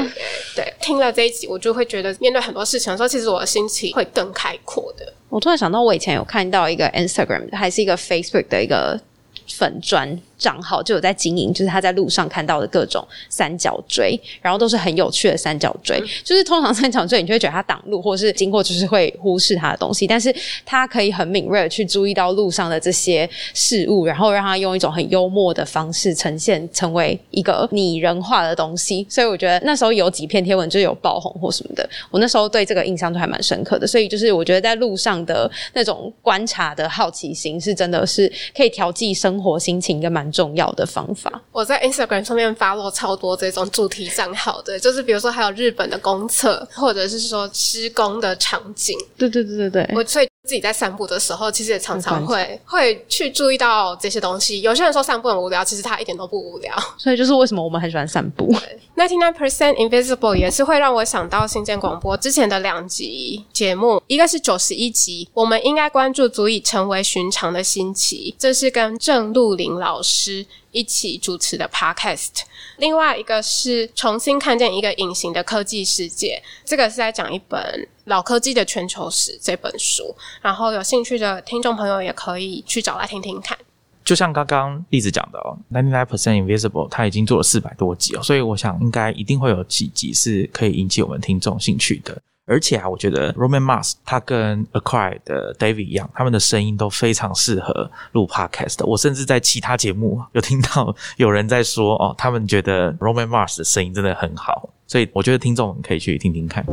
[0.56, 5.12] 对，听了这一集，我就会觉得面对很多事情的时候，其实我的心情会更开阔的。
[5.28, 8.98] 我突然想到，我以前有看到一个 Instagram，还是一个 Facebook 的一个
[9.46, 10.18] 粉砖。
[10.38, 16.00] 账号就有在经营，就是他在路上看到的各种三角锥，然后都是很有趣的三角锥。
[16.24, 20.06] 就是通常三角锥，你就会觉得它挡路，或者是经过就是会忽视它的东西。
[20.06, 20.34] 但是
[20.64, 29.04] 他可以很敏锐的去注意到路上的这些事物，然后让他用一种很幽默的方式呈现，成为一个拟人化的东西。
[29.10, 33.86] 所以我觉得那时候有几篇贴文就有爆红或什么的，我那时候对这个印象都还蛮深刻的。
[33.86, 40.27] 所以就是我觉得在路上的那种观察的好奇心，是真的是可以调剂生活心情跟蛮。
[40.30, 48.98] 重要的方法，我在 Instagram 上面发落超多这种主题账号的，就是比如说还有日本的公厕，或者是说施工的场景。
[49.16, 54.60] 对对对对对，我所以自己在散步的时候，其实也常常会会去注意到这些东西。
[54.62, 56.74] 有些人说散步很无聊，其实他一点都不无聊。
[56.96, 58.50] 所以就是为什么我们很喜欢散步。
[58.96, 72.30] Ninety nine percent invisible 也是会让我想到新建广播之前的两集节目，一个是九十一集，我们应该关注足以成为寻常的新奇，这是跟郑露林老师一起主持的 podcast。
[72.78, 83.56] 另外一个是重新看见一个隐形的科技世界，这个是在讲一本老科技的全球史这本书，然后有兴趣的听众朋友也可以去找来听听看。
[84.04, 92.16] 就像刚刚例子讲的哦，ninety nine percent invisible，他已经做了四百多集哦，所以我想应该一定会有几集是可以引起我们听众兴趣的。
[92.46, 98.82] 而且啊，我觉得 Roman Mars 他跟 Acquire 的 David 一样，他们的声音都非常适合录 podcast。
[98.86, 106.64] 我甚至在其他节目有听到有人在说哦，他们觉得 Roman Mars 的声音真的很好，所以我觉得听众可以去听听看。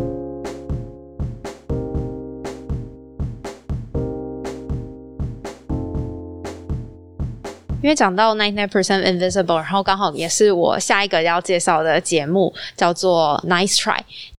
[7.86, 14.00] 因为讲到 ninety nine percent invisible，然后刚好也是我下一个要介绍的节目，叫做 Nice Try。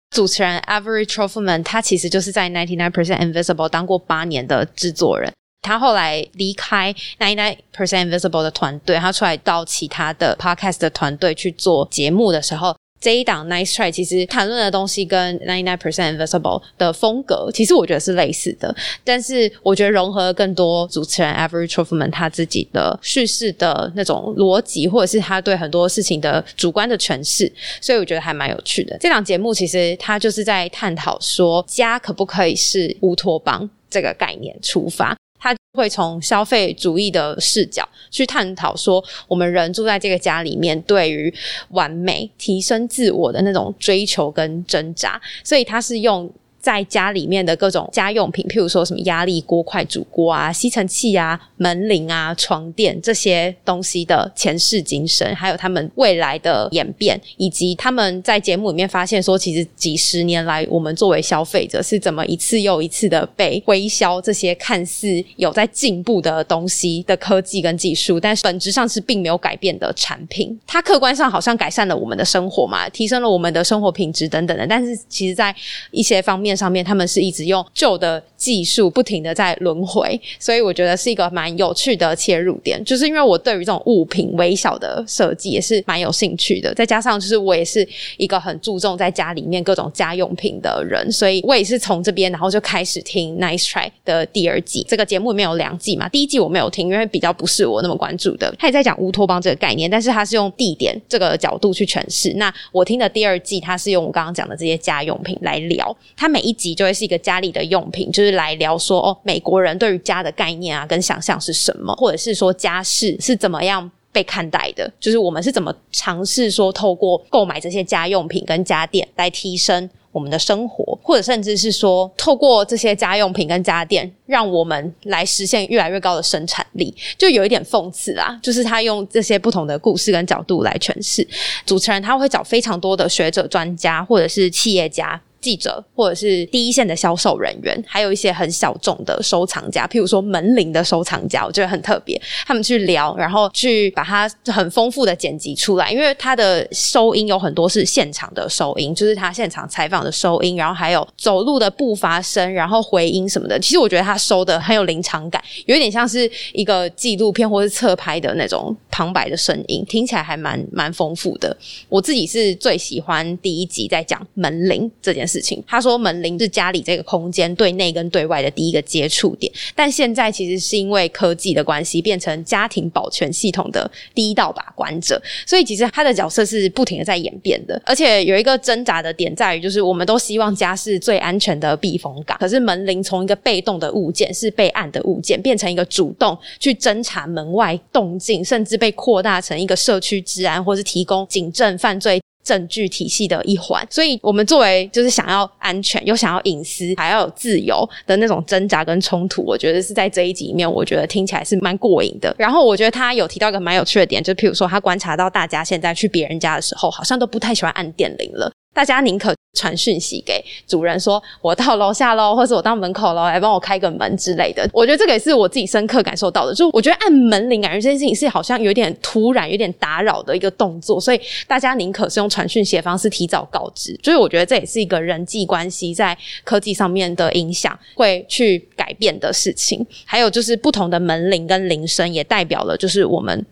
[0.10, 5.32] 主持人 Avery Trufelman，他其实就是在 ninety nine percent invisible 当过八年的制作人。
[5.62, 12.76] 他后来离开 ninety nine percent invisible 的团队，他出来到其他的 podcast 的团队去做节目的时候。
[13.06, 28.98] 这一档 Nice Try 其实谈论的东西跟 Ninety Nine Percent Invisible 的风格，其实我觉得是类似的，但是我觉得融合了更多主持人 Avery Trufelman 他自己的叙事的那种逻辑，或者是他对很多事情的主观的诠释，所以我觉得还蛮有趣的。
[28.98, 35.16] 这档节目其实他就是在探讨说，家可不可以是乌托邦这个概念出发。
[35.46, 41.32] 他会从消费主义的视角去探讨说，我们人住在这个家里面，对于
[41.70, 45.22] 完美、提升自我的那种追求跟挣扎。
[45.44, 46.28] 所以他是用
[46.66, 70.60] 在家里面的各种家用品，譬如说什么压力锅、快煮锅啊、吸尘器啊、门铃啊、床垫这些东西的前世今生，还有他们未来的演变，以及他们在节目里面发现说，其实几十年来，我们作为消费者是怎么一次又一次的被推销这些看似有在进步的东西的科技跟技术，但是本质上是并没有改变的产品。
[70.66, 75.56] 它客观上好像改善了我们的生活嘛，提升了我们的生活品质等等的，但是其实在
[75.92, 82.84] 一些方面上面，他们是一直用旧的技术不停的在轮回，所以我觉得是一个蛮有趣的切入点。
[82.84, 87.88] 就是因为我对于这种物品微小的设计也是蛮有兴趣的，再加上就是我也是
[88.18, 94.86] 一个很注重在家里面各种家用品的人，所以我也是从这边然后就开始听 Nice Try 的第二季。
[94.88, 98.54] 这个节目里面有两季嘛，第一季我没有听，因为比较不是我那么关注的。
[98.60, 102.34] 他也在讲乌托邦这个概念，但是他是用地点这个角度去诠释。
[102.36, 119.90] 那我听的第二季，他是用我刚刚讲的这些家用品来聊，他每一集就会是一个家里的用品，就是来聊说哦，美国人对于家的概念啊跟想象是什么，或者是说家事是怎么样被看待的，就是我们是怎么尝试说透过购买这些家用品跟家电来提升。
[120.12, 128.40] 我们的生活，或者甚至是说，透过这些家用品跟家电，让我们来实现越来越高的生产力，就有一点讽刺啊。
[128.42, 131.28] 就是他用这些不同的故事跟角度来诠释。
[131.66, 135.22] 主持人他会找非常多的学者、专家，或者是企业家。
[135.46, 142.20] 记者或者是第一线的销售人员，还有一些很小众的收藏家，譬如说门铃的收藏家，我觉得很特别。
[142.48, 153.60] 他们去聊，然后去把它很丰富的剪辑出来，因为它的收音有很多是现场的收音，就是他现场采访的收音，然后还有走路的步伐声，然后回音什么的。
[153.60, 161.56] 其实我觉得他收的很有临场感，有一点像是一个纪录片或是侧拍的那种旁白的声音，听起来还蛮蛮丰富的。
[161.88, 165.35] 我自己是最喜欢第一集在讲门铃这件事。
[165.36, 192.22] 事情，他说门铃是家里这个空间对内跟对外的第一个接触点，但现在其实是因为科技的关系，变成家庭保全系统的第一道把关者，所以其实他的角色是不停的在演变的，而且有一个挣扎的点在于，就是我们都希望家是最安全的避风港，可是门铃从一个被动的物件，是备案的物件，变成一个主动去侦查门外动静，甚至被扩大成一个社区治安，或是提供警政犯罪。
[192.46, 202.34] 证据体系的一环，所以我们作为就是想要安全又想要隐私，还要有自由的那种挣扎跟冲突，我觉得是在这一集里面，我觉得听起来是蛮过瘾的。
[202.38, 208.52] 然后我觉得他有提到一个蛮有趣的点，就譬如说他观察到大家现在去别人家的时候，好像都不太喜欢按电铃了。
[208.76, 216.54] 大家宁可传讯息给主人说：“我到楼下喽，或者我到门口喽，来帮我开个门之类的。”我觉得这个也是我自己深刻感受到的。
[216.54, 223.98] 就我觉得按门铃，感觉这件事情是好像有点突然、有点打扰的一个动作，所以大家宁可是用传讯息的方式提早告知。
[224.04, 229.88] 所以我觉得这也是一个人际关系在科技上面的影响会去改变的事情。
[230.04, 233.46] 还有就是不同的门铃跟铃声，也代表了就是我们。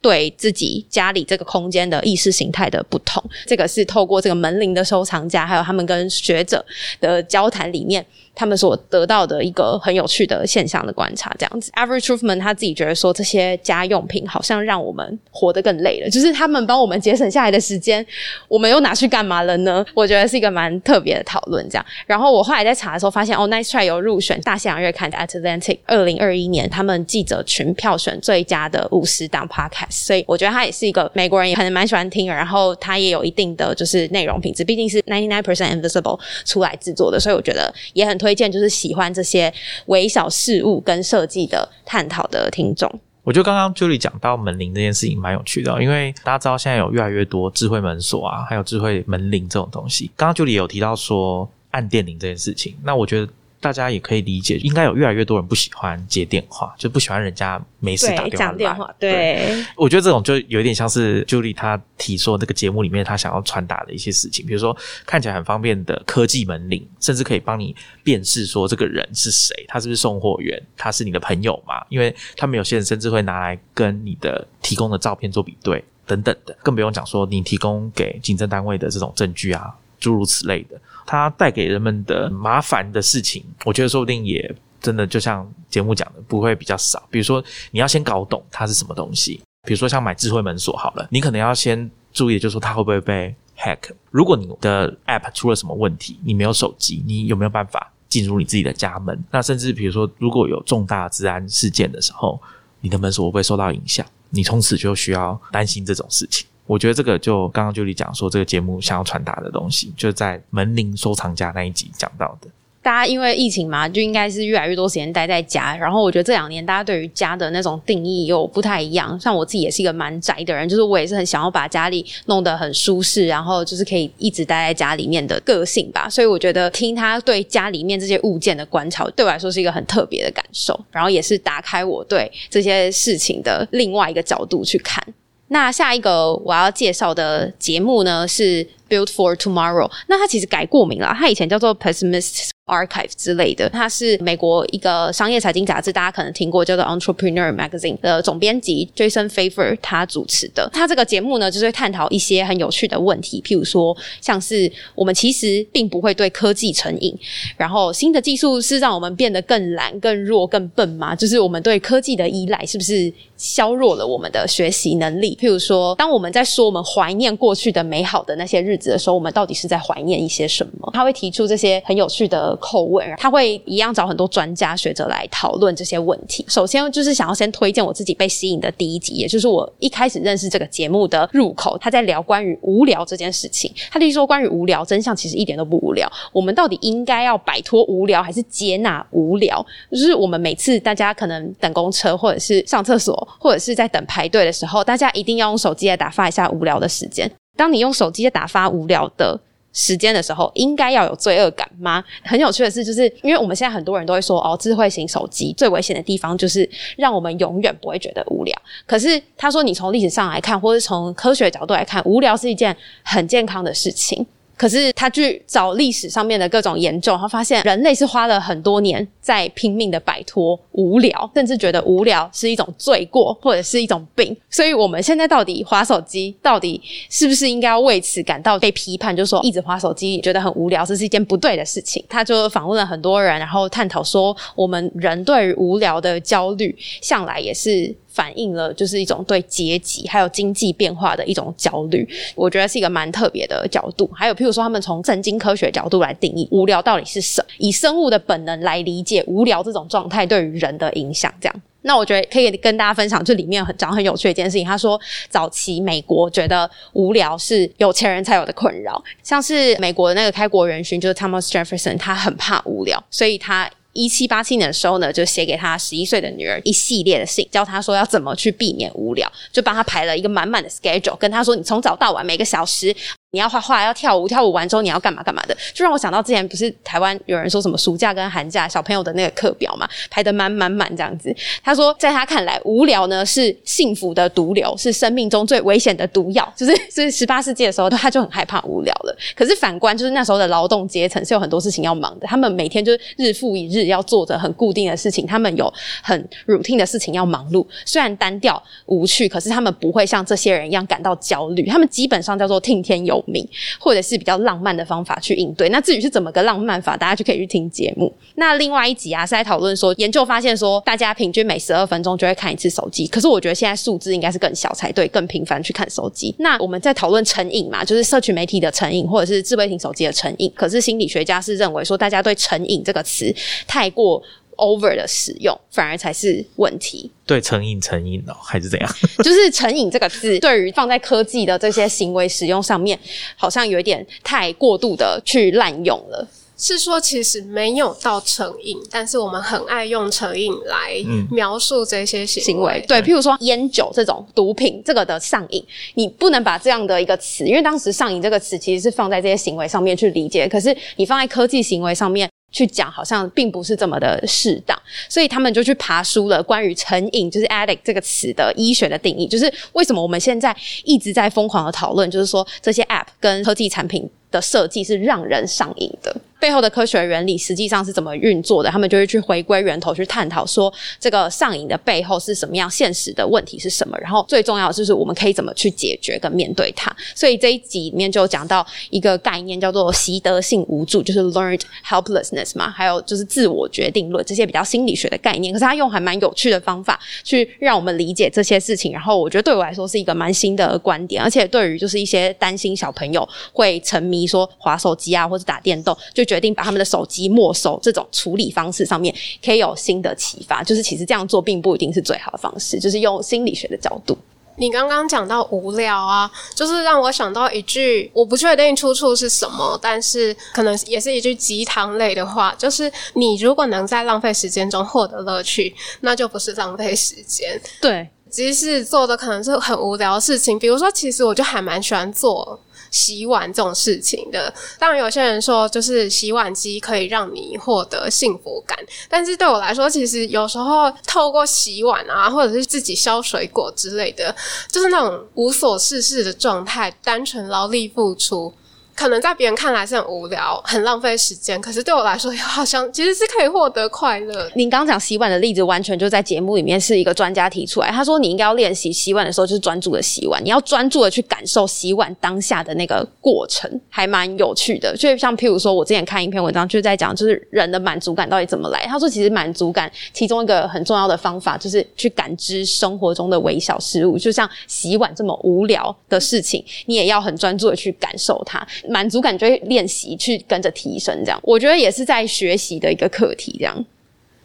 [0.00, 6.64] 对自己家里这个空间的意识形态的不同，这个是透过这个门铃的收藏家，还有他们跟学者
[7.00, 8.04] 的交谈里面。
[8.34, 11.70] 他们所得到的一个很有趣的现象的观察，这样子。
[11.72, 18.04] Average Truthman 他自己觉得说，这些家用品好像让我们活得更累了，就是他们帮我们节省下来的时间，
[18.48, 19.84] 我们又拿去干嘛了呢？
[19.94, 21.84] 我觉得是一个蛮特别的讨论，这样。
[22.06, 32.28] 然后我后来在查的时候发现，哦，Nice Try 有入选大西洋月刊的 Atlantic 二零二一年他们记者群票选最佳的五十档 Podcast，所以我觉得他也是一个美国人，也可能蛮喜欢听。
[32.28, 38.34] 然后他也有一定的就是内容品质，毕竟是 ninety nine percent invisible 出来制作的，所以我觉得也很推。
[38.34, 39.52] 荐就是喜欢这些
[39.86, 42.88] 微小事物跟设计的探讨的听众。
[43.22, 50.10] 我觉得刚刚 Julie 讲到门铃这件事情蛮有趣的，因为大家知道现在有越来越多智慧门锁啊，还有智慧门铃这种东西。
[50.16, 53.28] 刚刚 Julie 有提到说按电铃这件事情，那我觉得。
[53.60, 58.90] 大家也可以理解，应该有越来越多人不喜欢接电话，就不喜欢人家没事打电话。
[58.98, 71.84] 对，我觉得这种就有点像是 Julie 他提说那个节目里面她想要传达的一些事情，比如说看起来很方便的科技门铃，甚至可以帮你辨识说这个人是谁，他是不是送货员，他是你的朋友嘛？
[71.90, 80.80] 因为他们有些人甚至会拿来跟你的提供的照片做比对等等的，更不用讲说你提供给警政单位的这种证据啊，诸如此类的。
[81.06, 87.02] 它带给人们的麻烦的事情，我觉得说不定也真的就像节目讲的，不会比较少。
[87.10, 89.40] 比如说，你要先搞懂它是什么东西。
[89.66, 93.78] 比如说，像买智慧门锁好了，你可能要先注意，就是说它会不会被 hack。
[94.10, 99.22] 如果你的 app 出了什么问题，你没有手机，你有没有办法进入你自己的家门？
[99.30, 102.40] 那甚至比如说，如果有重大治安事件的时候，
[102.80, 104.06] 你的门锁会不会受到影响？
[104.30, 106.46] 你从此就需要担心这种事情。
[106.70, 112.46] 我觉得这个就刚刚就你讲说这个节目想要传达的东西，就在门铃收藏家那一集讲到的。
[112.80, 115.76] 大家因为疫情嘛，就应该是越来越多时间待在家。
[115.76, 119.18] 然后我觉得这两年大家对于家的那种定义又不太一样。
[119.18, 126.08] 像我自己也是一个蛮宅的人，就是我也是很想要把家里弄得很舒适，然后就是可以一直待在家里面的个性吧。
[126.08, 130.78] 所以我觉得听他对家里面这些物件的观察，对我来说是一个很特别的感受。
[130.92, 135.04] 然后也是打开我对这些事情的另外一个角度去看。
[135.52, 138.66] 那下一个我要介绍的节目呢是。
[138.90, 150.68] Build for Tomorrow，那它其实改过名了，它以前叫做 Pessimist Archive 之类的，它是美国一个商业财经杂志，大家可能听过，叫做 Entrepreneur Magazine 的总编辑 Jason Favor 他主持的。
[150.72, 157.16] 他这个节目呢，就是会探讨一些很有趣的问题，譬如说，像是我们其实并不会对科技成瘾，
[157.56, 161.14] 然后新的技术是让我们变得更懒、更弱、更笨吗？
[161.14, 165.36] 就是我们对科技的依赖是不是削弱了我们的学习能力？
[165.40, 168.79] 譬如说，当我们在说我们怀念过去的美好的那些日。
[168.88, 170.90] 的时候，我们到底是在怀念一些什么？
[170.92, 176.44] 他会提出这些很有趣的口问，他会一样找很多专家学者来讨论这些问题。
[176.48, 181.76] 首先就是想要先推荐我自己被吸引的第一集，也就是我一开始认识这个节目的入口。
[181.78, 186.10] 他在聊关于无聊这件事情，他就说关于无聊真相其实一点都不无聊。
[186.32, 189.64] 我们到底应该要摆脱无聊，还是接纳无聊？
[189.90, 197.30] 就是我们每次大家可能等公车，或者是上厕所，或者是在等排队的时候，大家一定要用手机来打发一下无聊的时间。
[197.60, 199.38] 当你用手机在打发无聊的
[199.74, 202.02] 时间的时候，应该要有罪恶感吗？
[202.24, 208.62] 很有趣的是，就是因为我们现在很多人都会说，哦，智慧型手机最危险的地方就是让我们永远不会觉得无聊。
[208.86, 214.26] 可是他说，你从历史上来看，或是从科学角度来看，无聊是一件很健康的事情。
[214.60, 224.36] 可是他去找历史上面的各种研究，他发现人类是花了很多年在拼命的摆脱无聊，甚至觉得无聊是一种罪过或者是一种病。
[224.50, 229.16] 所以我们现在到底划手机，到底是不是应该要为此感到被批判？
[229.16, 232.04] 就是说一直划手机觉得很无聊，这是一件不对的事情。
[232.06, 237.96] 他就访问了很多人，然后探讨说，我们人对于无聊的焦虑向来也是。
[238.12, 244.10] 反映了就是一种对阶级还有经济变化的一种焦虑，我觉得是一个蛮特别的角度。
[244.12, 251.32] 还有，譬如说，他们从神经科学角度来定义无聊到底是什么，以生物的本能来理解无聊这种状态对于人的影响。
[251.40, 254.66] 这样，那我觉得可以跟大家分享，这里面很讲很有趣的一件事情。
[254.66, 263.70] 他说，早期美国觉得无聊是有钱人才有的困扰，像是美国的那个开国元勋就是 Thomas Jefferson，他很怕无聊，所以他。
[263.92, 272.94] 一七八七年的时候呢，就写给他十一岁的女儿一系列的信，教他说要怎么去避免无聊，就帮他排了一个满满的 schedule，跟他说你从早到晚每个小时。
[273.32, 281.32] 你要画画，要跳舞，跳舞完之后你要干嘛干嘛的，就让我想到之前不是台湾有人说什么暑假跟寒假小朋友的那个课表嘛，排得满满满这样子。
[281.62, 286.52] 他说，在他看来，无聊呢是幸福的毒瘤，是生命中最危险的毒药。
[286.56, 289.16] 就是是十八世纪的时候，他就很害怕无聊了。
[289.36, 295.72] 可是反观，就是那时候的劳动阶层是有很多事情要忙的，他们每天就是日复一日要做着很固定的事情，他们有
[296.02, 297.64] 很 routine 的事情要忙碌。
[297.86, 303.19] 虽然单调无趣，可是他们不会像这些人一样感到焦虑，他们基本上叫做听天由。
[303.26, 303.46] 命，
[303.78, 305.68] 或者是比较浪漫的方法去应对。
[305.68, 308.12] 那至于是怎么个浪漫法，大家就可以去听节目。
[308.36, 313.06] 那另外一集啊，是在讨论说，研究发现说，大家平均每十二分钟就会看一次手机。
[313.06, 316.34] 可是我觉得现在数字应该是更小才对，更频繁去看手机。
[316.38, 320.52] 那我们在讨论成瘾嘛，就是社群媒体的成瘾，或者是智慧型手机的成瘾。
[320.54, 323.34] 可是心理学家是认为说，大家对成瘾这个词
[323.66, 324.22] 太过。
[324.60, 327.10] Over 的使用反而才是问题。
[327.26, 328.90] 对，成瘾成瘾哦，还是怎样？
[329.24, 332.98] 就是成瘾这个字，对于放在科技的这些行为使用上面，
[333.36, 336.28] 好像有一点太过度的去滥用了。
[336.62, 340.94] 是说，其实没有到成瘾，但是我们很爱用成瘾来
[341.30, 342.84] 描述这些行为。
[342.86, 352.29] 对，譬如说烟酒这种毒品，这个的上瘾，你不能把这样的一个词，因为当时上瘾这个词其实是放在这些行为上面去理解，可是你放在科技行为上面。
[352.50, 354.76] 去讲好像并不是这么的适当，
[355.08, 356.42] 所以他们就去爬书了。
[356.42, 366.14] 关于成瘾，就是 addict 这个词的医学的定义，就是为什么我们现在一直在疯狂的讨论，就是说这些 app 跟科技产品的设计是让人上瘾的。
[366.38, 368.70] 背后的科学原理实际上是怎么运作的？
[368.70, 373.94] 他们就会去回归源头去探讨，说这个上瘾的背后是什么样，现实的问题是什么？
[374.00, 376.90] 然后最重要的就是我们可以怎么去解决跟面对它。
[377.14, 385.52] 所以这一集里面就讲到一个概念，叫做习得性无助，就是 learned helplessness 嘛，还有就是自我决定论这些比较心理学的概念。
[385.52, 388.90] 可是他用还蛮有趣的方法去让我们理解这些事情。
[388.92, 396.24] 然后我觉得对我来说是一个蛮新的观点，而且对于就是一些担心小朋友会沉迷说划手机啊或者打电动就。
[396.30, 399.12] 决定把他们的手机没收，这种处理方式上面
[399.44, 400.62] 可以有新的启发。
[400.62, 404.16] 就是其实这样做并不一定是最好的方式，就是用心理学的角度。
[404.58, 417.60] 你刚刚讲到无聊啊，就是让我想到一句，我不确定出处是什么，但是可能也是一句鸡汤类的话，就是你如果能在浪费时间中获得乐趣，那就不是浪费时间。
[417.80, 422.60] 对，即使做的可能是很无聊的事情，比如说，其实我就还蛮喜欢做。
[422.90, 428.78] 洗碗这种事情的，当然有些人说，就是洗碗机可以让你获得幸福感，
[429.08, 434.34] 但是对我来说，其实有时候透过洗碗啊，或者是自己削水果之类的，
[434.70, 438.52] 就是那种无所事事的状态，单纯劳力付出。
[439.00, 444.46] 可能在别人看来是很无聊、很浪费时间，可是对我来说，又好像其实是可以获得快乐。
[444.54, 447.90] 您刚讲洗碗的例子，完全就在节目里面是一个专家提出来。
[447.90, 454.94] 他说，你应该要练习洗碗的时候，就是专注的洗碗，你要专注的去感受洗碗当下的那个过程，还蛮有趣的。
[454.94, 458.84] 就像譬如说，我之前看一篇文章，就在讲，就是人的满足感到底怎么来。
[458.84, 468.60] 他说，其实满足感其中一个很重要的方法，就是去感知生活中的微小事物，就像洗碗这么无聊的事情，你也要很专注的去感受它。
[468.90, 473.56] 满足感就会练习去跟着提升，这样我觉得也是在学习的一个课题。
[473.58, 473.84] 这样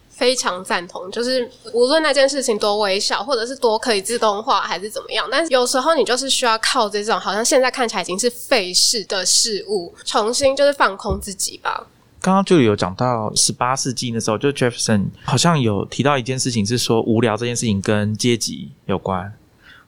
[0.09, 11.87] 非常赞同，就是无论那件事情多微小，或者是多可以自动化，还是怎么样，但是有时候你就是需要靠这种好像现在看起来已经是费事的事物，重新就是放空自己吧。
[12.21, 19.33] 刚刚就有讲到十八世纪的时候，就 Jefferson 好像有提到一件事情，是说无聊这件事情跟阶级有关。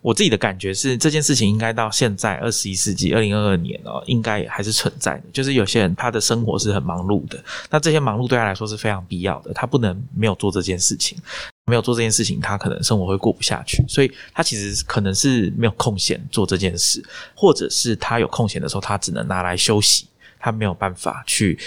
[0.08, 5.24] 我自己的感觉是，这件事情应该到现在二十一世纪二零二二年哦，应该还是存在的。
[5.34, 7.38] 就是有些人他的生活是很忙碌的，
[7.70, 11.18] 那这些忙碌对他来说是非常必要的，他不能没有做这件事情，
[11.66, 13.84] 没有做这件事情，他可能生活会过不下去。
[13.86, 17.04] 所以他其实可能是没有空闲做这件事，
[17.36, 20.06] 或者是他有空闲的时候，他只能拿来休息，
[20.40, 21.60] 他没有办法去。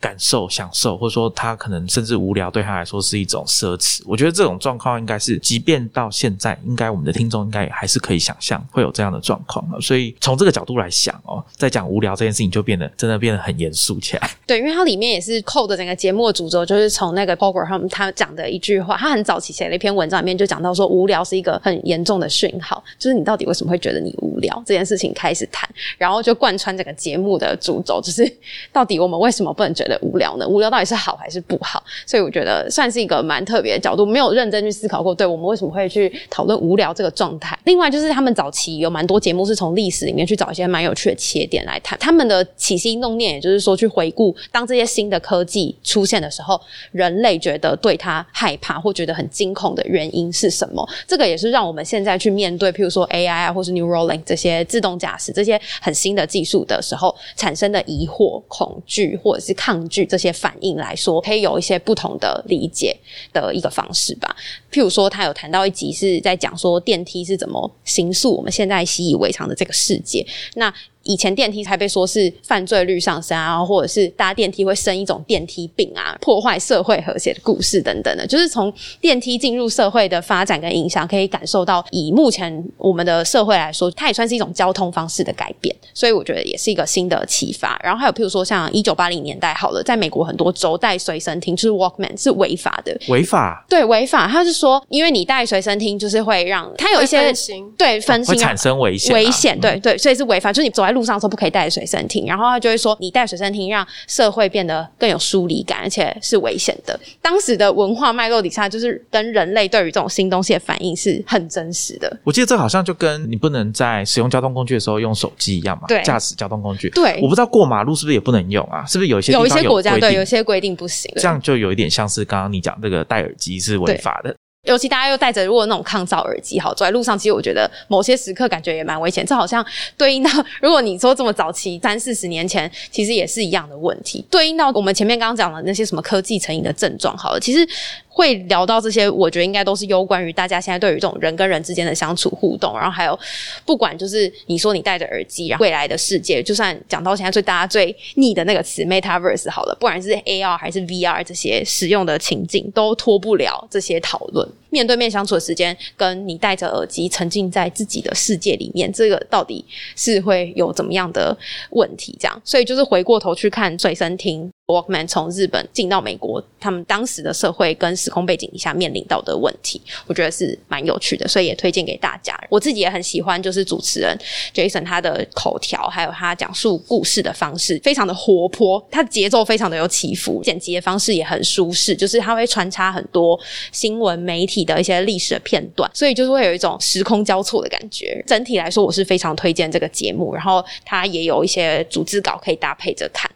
[0.00, 4.00] 感受、享受，或者说他可能甚至无聊，对他来说是一种奢侈。
[4.06, 14.30] 我觉得这种状况应该是，即便到现在，应该我们的听众应该还是可以想象会有这样的状况所以从这个角度来想哦，在讲无聊这件事情，就变得真的变得很严肃起来。
[14.46, 28.26] 对，因为它里面也是扣的整个节目的主轴，就是从那个 Paul Graham 他讲的一句话，他很早期写了一篇文章，里面就讲到说，无聊是一个很严重的讯号，就是你到底为什么会觉得你无聊这件事情开始谈，然后就贯穿整个节目的主轴，就是
[28.72, 29.89] 到底我们为什么不能觉得。
[29.90, 30.46] 的无聊呢？
[30.48, 31.82] 无聊到底是好还是不好？
[32.06, 35.12] 所以我觉得算是一个蛮特别的角度，没有认真去思考过。
[35.12, 37.58] 对我们为什么会去讨论无聊这个状态？
[37.64, 41.98] 另外就是他们早期有蛮多节目是从历史里面去找一些蛮有趣的切点来谈。
[41.98, 46.60] 他们的起心动念，也就是说去回顾当这些新的科技出现的时候，
[46.92, 50.88] 人类觉得对它害怕或觉得很惊恐的原因是什么？
[51.08, 59.79] 这个也是让我们现在去面对，譬如说 AI 啊，或是 Neuralink 这些自动驾驶这些很新的技术的时候产生的疑惑、恐惧或者是抗。
[59.88, 62.96] 据这些反应来说，可以有一些不同的理解
[63.32, 64.34] 的一个方式吧。
[64.70, 70.26] 譬如说，他有谈到一集是在讲说电梯是怎么形塑我们现在习以为常的这个世界。
[70.54, 70.72] 那
[71.04, 87.80] 以前电梯才被说是犯罪率上升啊，或者是搭电梯会生一种电梯病啊，破坏社会和谐的故事等等的，就是从电梯进入社会的发展跟影响，可以感受到以目前我们的社会来说，它也算是一种交通方式的改变，所以我觉得也是一个新的启发。
[87.82, 93.64] 然后还有譬如说像一九八零年代好了，在美国很多州带随身听就是 Walkman 是违法的，违法？
[93.70, 97.32] 对违法，他是说因为你带随身听就是会让它有一些
[97.78, 98.34] 对分心。
[98.34, 100.89] 会产生危险，危险对对，所以是违法，就是你走在。
[100.92, 106.98] 路上说不可以带随身听，然后他就会说你带随身听让社会变得更有疏离感，而且是危险的。
[107.20, 112.18] 当时的文化脉络底下，就是跟人类对于这种新东西的反应是很真实的。
[112.24, 116.90] 我记得这好像就跟你不能在使用交通工具的时候用手机一样嘛，对，驾驶交通工具。
[116.90, 118.84] 对，我不知道过马路是不是也不能用啊？
[118.86, 121.12] 是不是有一些有一些国家对有些规定不行？
[121.16, 124.34] 这样就有一点像是刚刚你讲这个戴耳机是违法的。
[124.64, 129.24] 尤其大家又戴着如果那种抗噪耳机，哈走在路上，其实我觉得某些时刻感觉也蛮危险。
[129.24, 129.64] 这好像
[129.96, 130.30] 对应到，
[130.60, 134.24] 如果你说这么早期三四十年前，其实也是一样的问题。
[134.30, 137.66] 对应到我们前面刚刚讲的那些什么科技成瘾的症状，好了，其实。
[138.12, 143.18] 会聊到这些，我觉得应该都是有关于大家现在对于这种人跟人之间的相处互动，然后还有
[143.64, 154.46] 不管就是你说你戴着耳机，然后未来的世界，就算讲到现在最大家最腻的那个词 Metaverse 好了，不管是 AR 还是 VR 这些使用的情境，都脱不了这些讨论。
[154.70, 159.64] 面对面相处的时间，跟你戴着耳机沉浸在自己的世界里面，这个到底
[159.94, 161.36] 是会有怎么样的
[161.70, 162.16] 问题？
[162.18, 164.50] 这样，所以就是回过头去看随身听。
[164.66, 172.40] Walkman 从日本进到美国，他们当时的社会跟时空背景下面临到的问题，我觉得是蛮有趣的，所以也推荐给大家。
[172.48, 174.16] 我自己也很喜欢，就是主持人
[174.54, 183.36] Jason 他的口条，还有他讲述故事的方式，非常的活泼，他节奏非常的有起伏，剪辑的方式也很舒适，就是他会穿插很多
[183.72, 184.59] 新闻媒体。
[184.60, 188.22] 体的一些历史的片段，所以就是会有一种时空交错的感觉。
[188.26, 193.30] 整体来说，我是非常推荐这个节目，然后它也有一些组织稿可以搭配着看。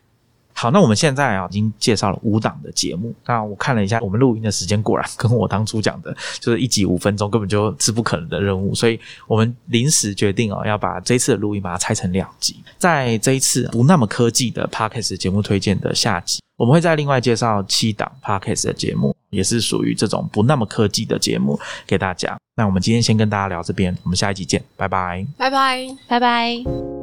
[0.57, 3.13] 好，那我们现在啊已经介绍了五档的节目。
[3.27, 8.75] 那我看了一下，我们录音的时间果然跟我当初讲的，就是一集五分钟，根本就是不可能的任务。
[8.75, 12.57] 所以我们临时决定哦，要把这一次的录音把它拆成两集。
[12.79, 22.39] 在这一次不那么科技的 podcast 节目推荐的下集，我们会再另外介绍七档 podcast 的节目，也是属于这种不那么科技的节目给大家。
[22.57, 26.94] 那我们今天先跟大家聊这边，我们下一集见，拜拜，拜拜，拜拜。